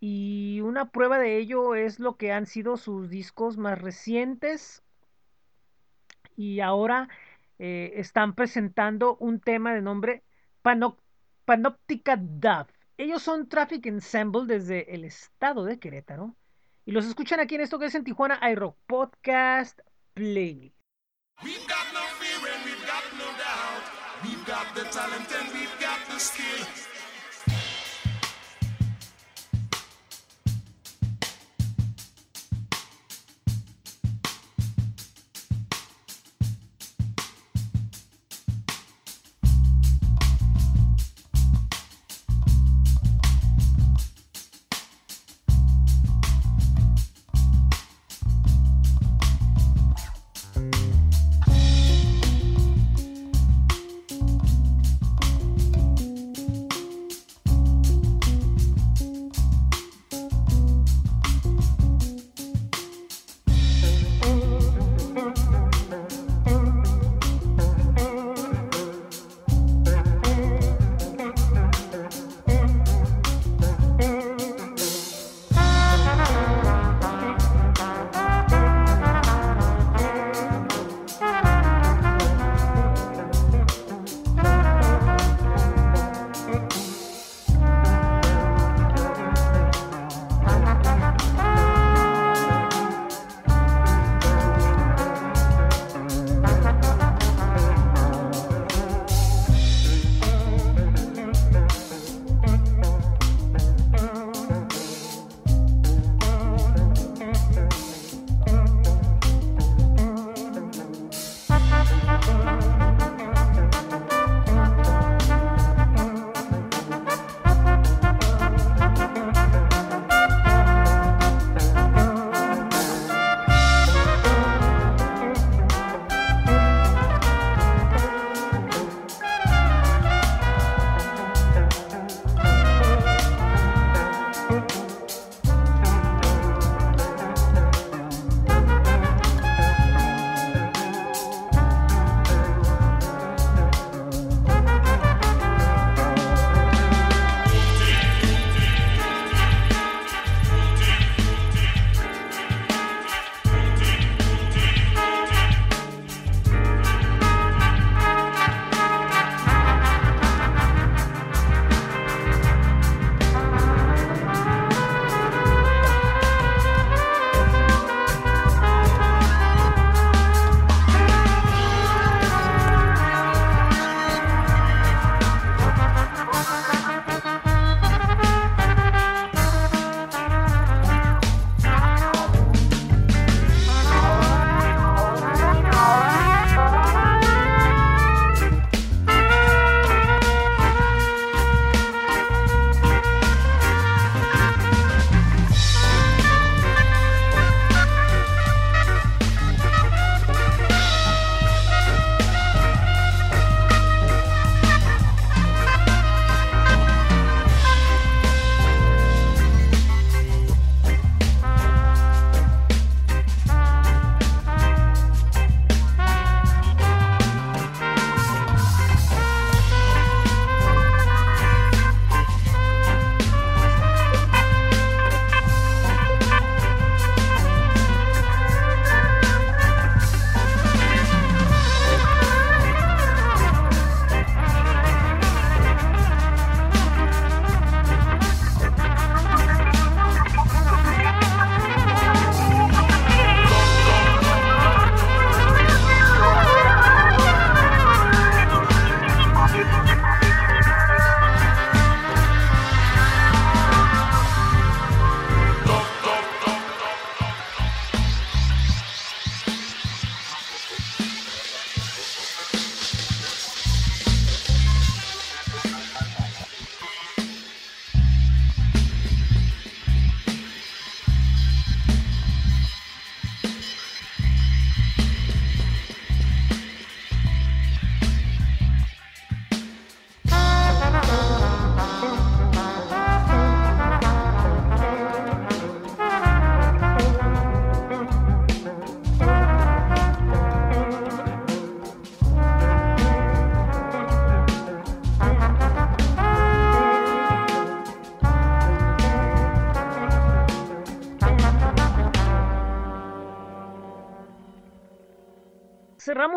Y 0.00 0.60
una 0.62 0.90
prueba 0.90 1.18
de 1.18 1.38
ello 1.38 1.74
es 1.74 2.00
lo 2.00 2.16
que 2.16 2.32
han 2.32 2.46
sido 2.46 2.76
sus 2.76 3.10
discos 3.10 3.56
más 3.58 3.80
recientes. 3.80 4.82
Y 6.36 6.60
ahora 6.60 7.08
eh, 7.58 7.92
están 7.96 8.34
presentando 8.34 9.16
un 9.16 9.40
tema 9.40 9.74
de 9.74 9.82
nombre 9.82 10.24
Pano 10.62 10.98
Panoptica 11.44 12.16
Dove. 12.16 12.72
Ellos 12.96 13.22
son 13.22 13.48
Traffic 13.48 13.86
Ensemble 13.86 14.46
desde 14.46 14.94
el 14.94 15.04
estado 15.04 15.64
de 15.64 15.78
Querétaro. 15.78 16.36
Y 16.86 16.92
los 16.92 17.06
escuchan 17.06 17.40
aquí 17.40 17.54
en 17.56 17.62
esto 17.62 17.78
que 17.78 17.86
es 17.86 17.94
en 17.94 18.04
Tijuana 18.04 18.40
iRock 18.50 18.76
Podcast 18.86 19.80
Playlist. 20.14 20.73
We've 21.42 21.66
got 21.66 21.86
no 21.92 22.00
fear 22.20 22.38
and 22.54 22.64
we've 22.64 22.86
got 22.86 23.02
no 23.18 23.26
doubt. 23.36 23.82
We've 24.22 24.46
got 24.46 24.72
the 24.74 24.84
talent 24.84 25.26
and 25.34 25.52
we've 25.52 25.80
got 25.80 25.98
the 26.08 26.18
skill. 26.18 26.93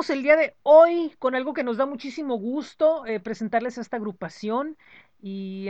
El 0.10 0.24
día 0.24 0.36
de 0.38 0.56
hoy 0.64 1.14
con 1.20 1.36
algo 1.36 1.54
que 1.54 1.64
nos 1.64 1.78
da 1.78 1.86
muchísimo 1.86 2.36
gusto 2.38 3.06
eh, 3.06 3.20
presentarles 3.20 3.78
a 3.78 3.82
esta 3.82 3.98
agrupación 3.98 4.78
y 5.22 5.68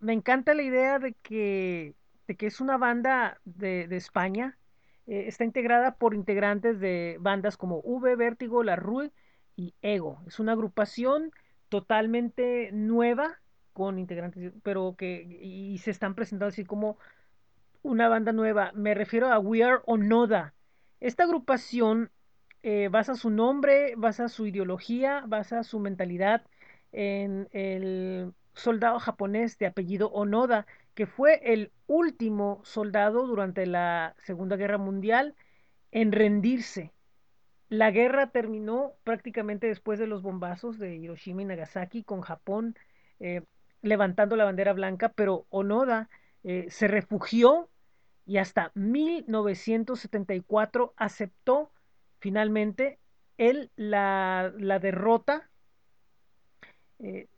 me 0.00 0.12
encanta 0.12 0.54
la 0.54 0.62
idea 0.62 0.98
de 0.98 1.14
que, 1.14 1.94
de 2.26 2.36
que 2.36 2.46
es 2.46 2.60
una 2.60 2.78
banda 2.78 3.40
de, 3.44 3.86
de 3.88 3.96
España. 3.96 4.58
eh, 5.06 5.24
está 5.28 5.44
integrada 5.44 5.96
por 5.96 6.14
integrantes 6.14 6.80
de 6.80 7.16
bandas 7.20 7.56
como 7.56 7.80
V, 7.84 8.16
Vértigo, 8.16 8.62
La 8.62 8.76
Rue 8.76 9.12
y 9.56 9.74
Ego. 9.82 10.22
Es 10.26 10.40
una 10.40 10.52
agrupación 10.52 11.32
totalmente 11.68 12.70
nueva 12.72 13.40
con 13.72 13.98
integrantes, 13.98 14.52
pero 14.62 14.96
que 14.96 15.22
y 15.22 15.78
se 15.78 15.90
están 15.90 16.14
presentando 16.14 16.48
así 16.48 16.64
como 16.64 16.98
una 17.82 18.08
banda 18.08 18.32
nueva. 18.32 18.72
Me 18.74 18.94
refiero 18.94 19.28
a 19.32 19.38
We 19.38 19.64
Are 19.64 19.82
Onoda. 19.86 20.54
Esta 21.00 21.24
agrupación 21.24 22.10
eh, 22.68 22.88
basa 22.88 23.14
su 23.14 23.30
nombre, 23.30 23.94
basa 23.96 24.28
su 24.28 24.44
ideología, 24.44 25.22
basa 25.28 25.62
su 25.62 25.78
mentalidad 25.78 26.42
en 26.90 27.48
el 27.52 28.34
soldado 28.54 28.98
japonés 28.98 29.56
de 29.58 29.66
apellido 29.66 30.10
Onoda, 30.10 30.66
que 30.94 31.06
fue 31.06 31.40
el 31.44 31.70
último 31.86 32.60
soldado 32.64 33.28
durante 33.28 33.66
la 33.66 34.16
Segunda 34.24 34.56
Guerra 34.56 34.78
Mundial 34.78 35.36
en 35.92 36.10
rendirse. 36.10 36.92
La 37.68 37.92
guerra 37.92 38.32
terminó 38.32 38.94
prácticamente 39.04 39.68
después 39.68 40.00
de 40.00 40.08
los 40.08 40.22
bombazos 40.22 40.76
de 40.80 40.96
Hiroshima 40.96 41.42
y 41.42 41.44
Nagasaki 41.44 42.02
con 42.02 42.20
Japón 42.20 42.74
eh, 43.20 43.42
levantando 43.80 44.34
la 44.34 44.44
bandera 44.44 44.72
blanca, 44.72 45.10
pero 45.10 45.46
Onoda 45.50 46.08
eh, 46.42 46.66
se 46.70 46.88
refugió 46.88 47.70
y 48.24 48.38
hasta 48.38 48.72
1974 48.74 50.94
aceptó 50.96 51.70
finalmente 52.26 52.98
él 53.38 53.70
la, 53.76 54.52
la 54.58 54.80
derrota 54.80 55.48
eh, 56.98 57.28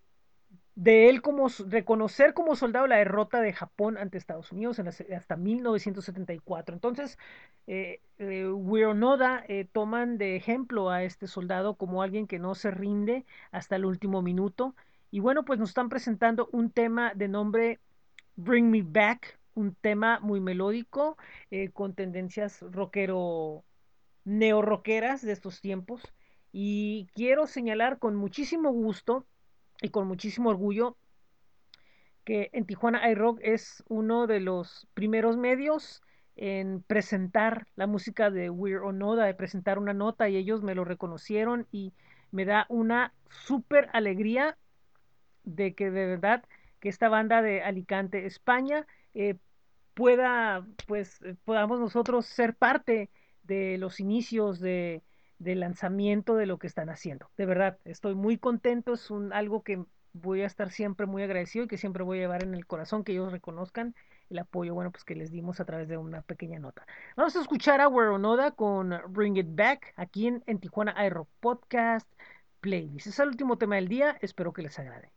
de 0.75 1.11
él 1.11 1.23
como 1.23 1.49
reconocer 1.69 2.35
como 2.35 2.57
soldado 2.57 2.87
la 2.87 2.97
derrota 2.99 3.41
de 3.41 3.53
Japón 3.53 3.99
ante 3.99 4.19
Estados 4.19 4.53
Unidos 4.53 4.79
hasta 4.81 5.37
1974. 5.37 6.75
Entonces, 6.75 7.19
eh, 7.67 8.01
eh, 8.19 8.49
Weronoda 8.49 9.45
eh, 9.49 9.69
toman 9.73 10.19
de 10.19 10.37
ejemplo 10.37 10.91
a 10.91 11.03
este 11.05 11.27
soldado 11.29 11.77
como 11.77 12.03
alguien 12.03 12.27
que 12.29 12.39
no 12.41 12.55
se 12.55 12.71
rinde 12.71 13.27
hasta 13.53 13.77
el 13.77 13.87
último 13.87 14.23
minuto. 14.23 14.77
Y 15.11 15.21
bueno, 15.21 15.45
pues 15.45 15.59
nos 15.61 15.71
están 15.71 15.89
presentando 15.91 16.49
un 16.53 16.71
tema 16.71 17.13
de 17.15 17.29
nombre 17.29 17.81
Bring 18.37 18.71
Me 18.71 18.83
Back, 18.83 19.39
un 19.55 19.75
tema 19.75 20.21
muy 20.21 20.41
melódico, 20.41 21.17
eh, 21.51 21.71
con 21.73 21.95
tendencias 21.95 22.63
rockero, 22.63 23.65
neo-rockeras 24.29 25.23
de 25.23 25.33
estos 25.33 25.61
tiempos. 25.61 26.03
Y 26.53 27.09
quiero 27.15 27.47
señalar 27.47 27.99
con 27.99 28.15
muchísimo 28.15 28.71
gusto 28.71 29.27
y 29.81 29.89
con 29.89 30.07
muchísimo 30.07 30.51
orgullo 30.51 30.97
que 32.25 32.51
en 32.53 32.67
Tijuana 32.67 33.11
iRock 33.11 33.41
es 33.43 33.83
uno 33.89 34.27
de 34.27 34.41
los 34.41 34.87
primeros 34.93 35.39
medios 35.39 36.03
en 36.37 36.83
presentar 36.83 37.67
la 37.75 37.87
música 37.87 38.31
de 38.31 38.51
Weird 38.51 38.85
Onoda, 38.85 39.25
de 39.25 39.35
presentar 39.35 39.79
una 39.79 39.95
nota 39.95 40.29
y 40.29 40.37
ellos 40.37 40.63
me 40.63 40.75
lo 40.75 40.85
reconocieron 40.85 41.67
y 41.73 41.95
me 42.31 42.45
da 42.45 42.67
una 42.69 43.15
súper 43.31 43.89
alegría 43.95 44.59
de 45.45 45.75
que 45.75 45.91
de 45.91 46.07
verdad 46.07 46.45
que 46.81 46.91
esta 46.91 47.09
banda 47.09 47.41
de 47.41 47.63
Alicante, 47.63 48.27
España, 48.27 48.87
eh, 49.15 49.37
pueda, 49.95 50.67
pues, 50.87 51.21
eh, 51.23 51.35
podamos 51.45 51.81
nosotros 51.81 52.27
ser 52.27 52.55
parte 52.55 53.11
de 53.49 53.79
los 53.79 53.99
inicios 53.99 54.61
de, 54.61 55.03
del 55.39 55.61
lanzamiento 55.61 56.37
de 56.37 56.47
lo 56.47 56.59
que 56.59 56.69
están 56.69 56.91
haciendo. 56.91 57.31
De 57.37 57.47
verdad, 57.47 57.79
estoy 57.85 58.15
muy 58.15 58.39
contento, 58.39 58.93
es 58.93 59.11
un, 59.11 59.33
algo 59.33 59.63
que 59.63 59.83
voy 60.13 60.43
a 60.43 60.47
estar 60.47 60.71
siempre 60.71 61.07
muy 61.07 61.23
agradecido 61.23 61.65
y 61.65 61.69
que 61.69 61.79
siempre 61.79 62.05
voy 62.05 62.19
a 62.19 62.23
llevar 62.23 62.43
en 62.43 62.55
el 62.55 62.67
corazón, 62.67 63.05
que 63.05 63.13
ellos 63.13 63.33
reconozcan 63.33 63.95
el 64.31 64.39
apoyo, 64.39 64.75
bueno, 64.75 64.91
pues 64.91 65.05
que 65.05 65.15
les 65.15 65.31
dimos 65.31 65.59
a 65.59 65.65
través 65.65 65.89
de 65.89 65.97
una 65.97 66.23
pequeña 66.23 66.59
nota. 66.59 66.87
Vamos 67.17 67.35
a 67.37 67.41
escuchar 67.41 67.81
a 67.81 67.89
Weronoda 67.89 68.51
con 68.51 68.95
Bring 69.09 69.39
It 69.39 69.49
Back 69.51 69.95
aquí 69.97 70.27
en, 70.27 70.43
en 70.47 70.59
Tijuana 70.59 70.95
Aero 70.97 71.27
Podcast 71.41 72.09
Playlist. 72.61 73.07
Es 73.07 73.19
el 73.19 73.29
último 73.29 73.57
tema 73.57 73.77
del 73.77 73.89
día, 73.89 74.19
espero 74.21 74.53
que 74.53 74.63
les 74.63 74.79
agrade. 74.79 75.11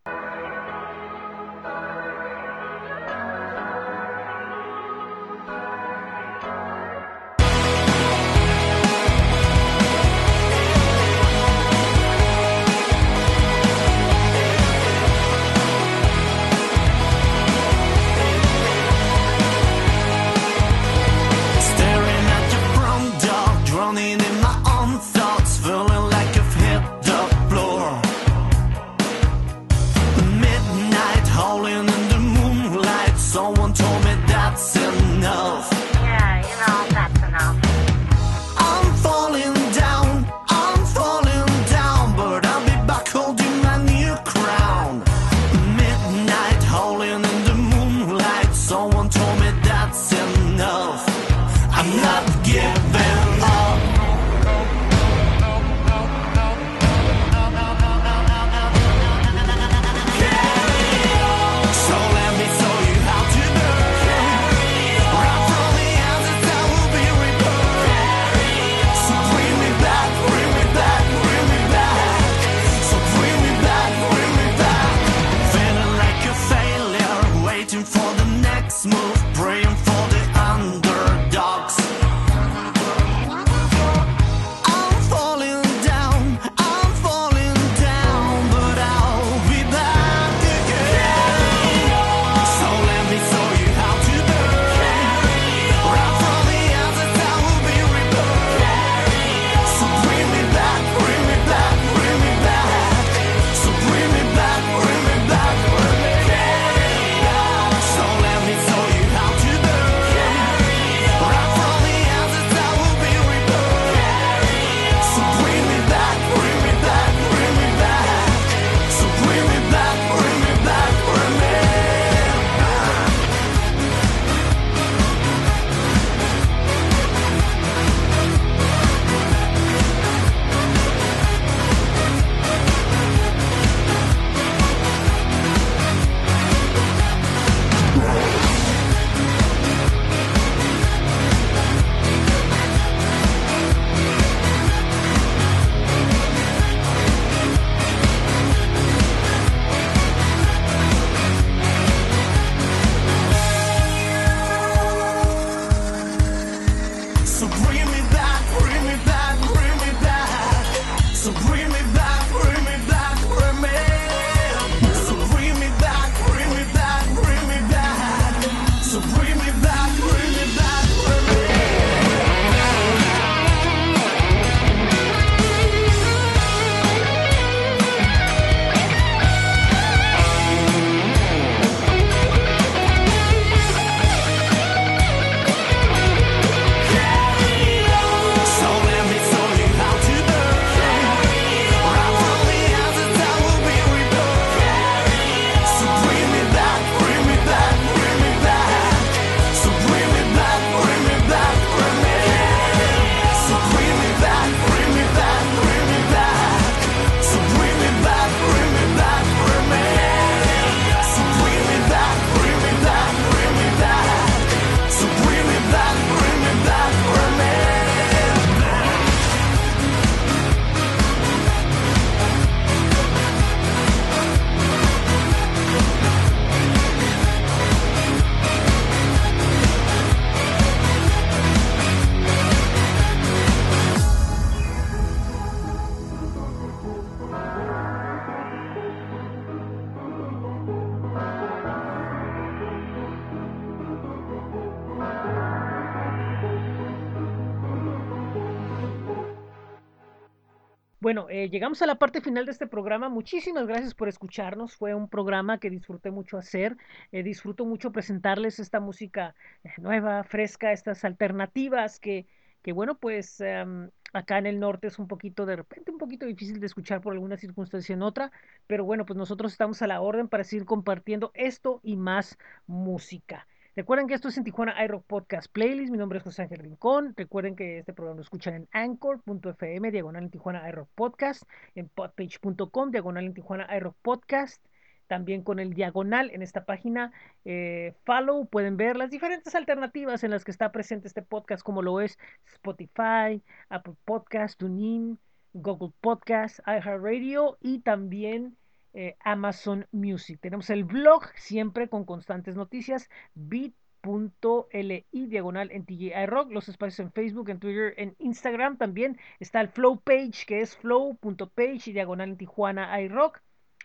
Llegamos 251.52 251.82
a 251.82 251.86
la 251.86 251.96
parte 251.96 252.22
final 252.22 252.46
de 252.46 252.52
este 252.54 252.66
programa. 252.66 253.10
Muchísimas 253.10 253.68
gracias 253.68 253.94
por 253.94 254.08
escucharnos. 254.08 254.76
Fue 254.76 254.96
un 254.96 255.10
programa 255.10 255.60
que 255.60 255.70
disfruté 255.70 256.10
mucho 256.10 256.38
hacer. 256.38 256.78
Eh, 257.12 257.24
disfruto 257.24 257.66
mucho 257.66 257.92
presentarles 257.92 258.60
esta 258.60 258.80
música 258.80 259.36
eh, 259.64 259.70
nueva, 259.78 260.24
fresca, 260.24 260.72
estas 260.72 261.04
alternativas 261.04 262.00
que, 262.00 262.26
que 262.64 262.72
bueno, 262.72 262.98
pues 262.98 263.42
em, 263.42 263.92
acá 264.14 264.38
en 264.38 264.46
el 264.46 264.60
norte 264.62 264.88
es 264.88 264.98
un 264.98 265.08
poquito, 265.08 265.46
de 265.46 265.58
repente, 265.58 265.92
un 265.92 265.98
poquito 265.98 266.26
difícil 266.26 266.60
de 266.62 266.68
escuchar 266.68 267.02
por 267.02 267.14
alguna 267.14 267.36
circunstancia 267.38 267.94
en 267.94 268.02
otra. 268.02 268.32
Pero 268.68 268.86
bueno, 268.86 269.06
pues 269.06 269.18
nosotros 269.18 269.52
estamos 269.52 269.82
a 269.82 269.88
la 269.88 270.00
orden 270.02 270.30
para 270.30 270.46
seguir 270.46 270.66
compartiendo 270.66 271.32
esto 271.34 271.82
y 271.84 271.98
más 271.98 272.38
música. 272.66 273.46
Recuerden 273.74 274.08
que 274.08 274.16
esto 274.16 274.28
es 274.28 274.38
en 274.38 274.44
Tijuana 274.44 274.84
iRock 274.84 275.06
Podcast 275.06 275.50
Playlist. 275.50 275.92
Mi 275.92 275.98
nombre 275.98 276.18
es 276.18 276.26
José 276.26 276.42
Ángel 276.42 276.60
Rincón. 276.60 277.14
Recuerden 277.16 277.56
que 277.56 277.80
este 277.80 277.94
programa 277.94 278.18
lo 278.18 278.22
escuchan 278.22 278.54
en 278.54 278.68
anchor.fm, 278.74 279.92
diagonal 279.92 280.24
en 280.24 280.30
Tijuana 280.30 280.68
iRock 280.68 280.90
Podcast, 280.94 281.44
en 281.76 281.88
podpage.com, 281.88 282.92
diagonal 282.92 283.24
en 283.24 283.34
Tijuana 283.34 283.74
iRock 283.78 283.96
Podcast. 284.02 284.62
También 285.08 285.42
con 285.42 285.60
el 285.60 285.74
diagonal 285.74 286.32
en 286.32 286.42
esta 286.42 286.66
página, 286.66 287.14
eh, 287.46 287.94
follow, 288.04 288.46
pueden 288.46 288.76
ver 288.76 288.98
las 288.98 289.10
diferentes 289.10 289.56
alternativas 289.56 290.26
en 290.26 290.32
las 290.32 290.44
que 290.44 290.52
está 290.52 290.74
presente 290.74 291.08
este 291.08 291.22
podcast, 291.22 291.64
como 291.64 291.82
lo 291.82 292.02
es 292.02 292.20
Spotify, 292.48 293.42
Apple 293.70 293.96
Podcast, 294.04 294.60
TuneIn, 294.60 295.18
Google 295.54 295.94
Podcast, 296.02 296.60
iHeartRadio 296.68 297.58
y 297.62 297.80
también 297.80 298.58
eh, 298.94 299.16
Amazon 299.22 299.88
Music. 299.92 300.40
Tenemos 300.42 300.70
el 300.70 300.84
blog 300.84 301.26
siempre 301.36 301.88
con 301.88 302.06
constantes 302.06 302.56
noticias, 302.56 303.10
bit.li 303.36 305.06
diagonal 305.12 305.72
en 305.72 305.86
TGI 305.86 306.26
Rock, 306.26 306.52
los 306.52 306.68
espacios 306.68 307.00
en 307.00 307.12
Facebook, 307.12 307.50
en 307.50 307.60
Twitter, 307.60 307.94
en 307.98 308.16
Instagram 308.20 308.78
también 308.78 309.18
está 309.40 309.62
el 309.62 309.70
flow 309.70 310.00
page 310.00 310.46
que 310.46 310.62
es 310.62 310.76
flow.page 310.76 311.94
diagonal 311.94 312.32
en 312.32 312.38
Tijuana 312.38 313.00
iRock. 313.02 313.42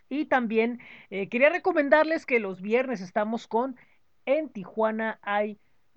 Y 0.09 0.25
también 0.25 0.79
eh, 1.09 1.29
quería 1.29 1.49
recomendarles 1.49 2.25
que 2.25 2.39
los 2.39 2.61
viernes 2.61 3.01
estamos 3.01 3.47
con 3.47 3.75
en 4.25 4.49
Tijuana 4.49 5.19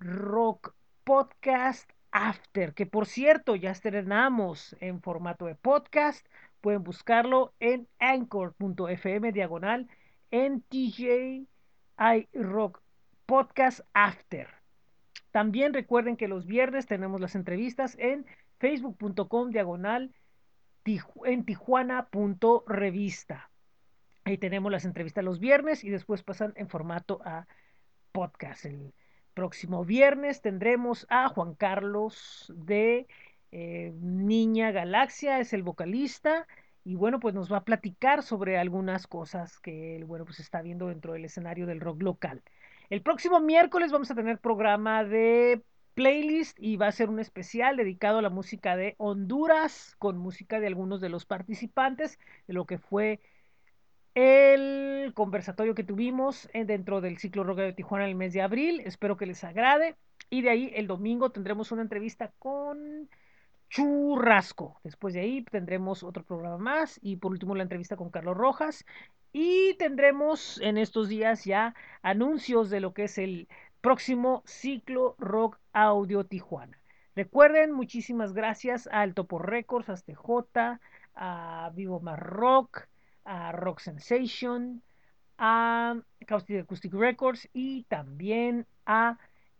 iRock 0.00 0.74
Podcast 1.04 1.90
After, 2.12 2.74
que 2.74 2.86
por 2.86 3.06
cierto 3.06 3.56
ya 3.56 3.70
estrenamos 3.70 4.76
en 4.80 5.00
formato 5.00 5.46
de 5.46 5.54
podcast 5.54 6.26
Pueden 6.60 6.84
buscarlo 6.84 7.54
en 7.60 7.88
anchor.fm 7.98 9.32
diagonal 9.32 9.88
en 10.30 10.62
TJ 10.62 11.46
Rock 12.34 12.82
Podcast 13.26 13.80
After. 13.94 14.48
También 15.30 15.72
recuerden 15.72 16.16
que 16.16 16.28
los 16.28 16.46
viernes 16.46 16.86
tenemos 16.86 17.20
las 17.20 17.34
entrevistas 17.34 17.96
en 17.98 18.26
facebook.com 18.58 19.50
diagonal 19.50 20.12
en 21.24 21.44
tijuana.revista. 21.44 23.50
Ahí 24.24 24.38
tenemos 24.38 24.72
las 24.72 24.84
entrevistas 24.84 25.24
los 25.24 25.40
viernes 25.40 25.82
y 25.84 25.90
después 25.90 26.22
pasan 26.22 26.52
en 26.56 26.68
formato 26.68 27.20
a 27.24 27.46
podcast. 28.12 28.66
El 28.66 28.94
próximo 29.34 29.84
viernes 29.84 30.42
tendremos 30.42 31.06
a 31.08 31.28
Juan 31.28 31.54
Carlos 31.54 32.52
de 32.56 33.06
eh, 33.52 33.92
Niña 34.00 34.70
Galaxia 34.70 35.40
es 35.40 35.52
el 35.52 35.62
vocalista 35.62 36.46
y 36.84 36.94
bueno, 36.94 37.20
pues 37.20 37.34
nos 37.34 37.52
va 37.52 37.58
a 37.58 37.64
platicar 37.64 38.22
sobre 38.22 38.58
algunas 38.58 39.06
cosas 39.06 39.58
que 39.58 40.02
bueno, 40.06 40.24
pues 40.24 40.40
está 40.40 40.62
viendo 40.62 40.88
dentro 40.88 41.12
del 41.12 41.24
escenario 41.24 41.66
del 41.66 41.80
rock 41.80 42.02
local. 42.02 42.42
El 42.88 43.02
próximo 43.02 43.40
miércoles 43.40 43.92
vamos 43.92 44.10
a 44.10 44.14
tener 44.14 44.38
programa 44.38 45.04
de 45.04 45.62
playlist 45.94 46.58
y 46.60 46.76
va 46.76 46.86
a 46.88 46.92
ser 46.92 47.08
un 47.10 47.20
especial 47.20 47.76
dedicado 47.76 48.18
a 48.18 48.22
la 48.22 48.30
música 48.30 48.76
de 48.76 48.94
Honduras 48.98 49.94
con 49.98 50.18
música 50.18 50.60
de 50.60 50.66
algunos 50.66 51.00
de 51.00 51.08
los 51.08 51.26
participantes 51.26 52.18
de 52.46 52.54
lo 52.54 52.66
que 52.66 52.78
fue 52.78 53.20
el 54.14 55.12
conversatorio 55.14 55.74
que 55.74 55.84
tuvimos 55.84 56.48
dentro 56.52 57.00
del 57.00 57.18
ciclo 57.18 57.44
rock 57.44 57.58
de 57.58 57.72
Tijuana 57.72 58.04
en 58.04 58.10
el 58.10 58.16
mes 58.16 58.32
de 58.32 58.42
abril. 58.42 58.80
Espero 58.84 59.16
que 59.16 59.26
les 59.26 59.44
agrade. 59.44 59.96
Y 60.30 60.42
de 60.42 60.50
ahí 60.50 60.72
el 60.74 60.86
domingo 60.86 61.30
tendremos 61.30 61.72
una 61.72 61.82
entrevista 61.82 62.32
con 62.38 63.08
churrasco. 63.70 64.80
Después 64.84 65.14
de 65.14 65.20
ahí 65.20 65.42
tendremos 65.42 66.02
otro 66.02 66.24
programa 66.24 66.58
más 66.58 66.98
y 67.02 67.16
por 67.16 67.32
último 67.32 67.54
la 67.54 67.62
entrevista 67.62 67.96
con 67.96 68.10
Carlos 68.10 68.36
Rojas 68.36 68.84
y 69.32 69.74
tendremos 69.74 70.60
en 70.60 70.76
estos 70.76 71.08
días 71.08 71.44
ya 71.44 71.74
anuncios 72.02 72.68
de 72.68 72.80
lo 72.80 72.92
que 72.92 73.04
es 73.04 73.16
el 73.16 73.48
próximo 73.80 74.42
ciclo 74.44 75.14
Rock 75.18 75.58
Audio 75.72 76.24
Tijuana. 76.24 76.76
Recuerden, 77.14 77.72
muchísimas 77.72 78.32
gracias 78.32 78.88
a 78.88 79.02
Alto 79.02 79.24
por 79.26 79.48
Records, 79.48 79.88
a 79.88 79.96
STJ, 79.96 80.80
a 81.14 81.70
Vivo 81.74 82.00
Más 82.00 82.18
Rock, 82.18 82.88
a 83.24 83.52
Rock 83.52 83.80
Sensation, 83.80 84.82
a 85.38 85.96
Caustic 86.26 86.64
Acoustic 86.64 86.92
Records 86.92 87.48
y 87.52 87.84
también 87.84 88.66
a 88.84 89.18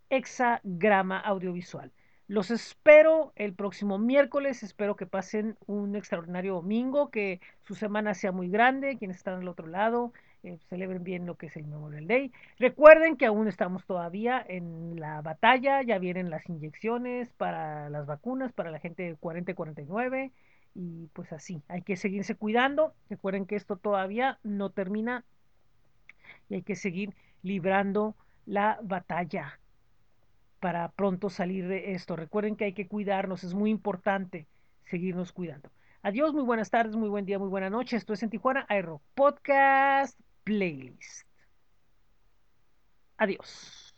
Hexagrama 0.09 1.19
Audiovisual. 1.19 1.91
Los 2.31 2.49
espero 2.49 3.33
el 3.35 3.53
próximo 3.53 3.97
miércoles. 3.97 4.63
Espero 4.63 4.95
que 4.95 5.05
pasen 5.05 5.57
un 5.67 5.97
extraordinario 5.97 6.53
domingo, 6.53 7.11
que 7.11 7.41
su 7.59 7.75
semana 7.75 8.13
sea 8.13 8.31
muy 8.31 8.47
grande. 8.47 8.97
Quienes 8.97 9.17
están 9.17 9.41
al 9.41 9.49
otro 9.49 9.67
lado, 9.67 10.13
eh, 10.43 10.57
celebren 10.69 11.03
bien 11.03 11.25
lo 11.25 11.35
que 11.35 11.47
es 11.47 11.57
el 11.57 11.67
Memorial 11.67 12.07
Day. 12.07 12.31
Recuerden 12.57 13.17
que 13.17 13.25
aún 13.25 13.49
estamos 13.49 13.85
todavía 13.85 14.41
en 14.47 14.97
la 14.97 15.21
batalla. 15.21 15.81
Ya 15.81 15.99
vienen 15.99 16.29
las 16.29 16.47
inyecciones 16.47 17.33
para 17.33 17.89
las 17.89 18.05
vacunas, 18.05 18.53
para 18.53 18.71
la 18.71 18.79
gente 18.79 19.03
de 19.03 19.15
40 19.17 19.51
y 19.51 19.53
49. 19.53 20.31
Y 20.73 21.07
pues 21.07 21.33
así, 21.33 21.61
hay 21.67 21.81
que 21.81 21.97
seguirse 21.97 22.35
cuidando. 22.35 22.93
Recuerden 23.09 23.45
que 23.45 23.57
esto 23.57 23.75
todavía 23.75 24.39
no 24.41 24.69
termina 24.69 25.25
y 26.47 26.55
hay 26.55 26.61
que 26.61 26.77
seguir 26.77 27.13
librando 27.43 28.15
la 28.45 28.79
batalla 28.83 29.59
para 30.61 30.89
pronto 30.91 31.29
salir 31.29 31.67
de 31.67 31.93
esto. 31.93 32.15
Recuerden 32.15 32.55
que 32.55 32.65
hay 32.65 32.73
que 32.73 32.87
cuidarnos, 32.87 33.43
es 33.43 33.53
muy 33.53 33.71
importante 33.71 34.47
seguirnos 34.85 35.33
cuidando. 35.33 35.71
Adiós, 36.03 36.33
muy 36.33 36.43
buenas 36.43 36.69
tardes, 36.69 36.95
muy 36.95 37.09
buen 37.09 37.25
día, 37.25 37.39
muy 37.39 37.49
buena 37.49 37.69
noche. 37.69 37.97
Esto 37.97 38.13
es 38.13 38.23
en 38.23 38.29
Tijuana 38.29 38.65
Aero 38.69 39.01
Podcast 39.15 40.17
Playlist. 40.45 41.27
Adiós. 43.17 43.90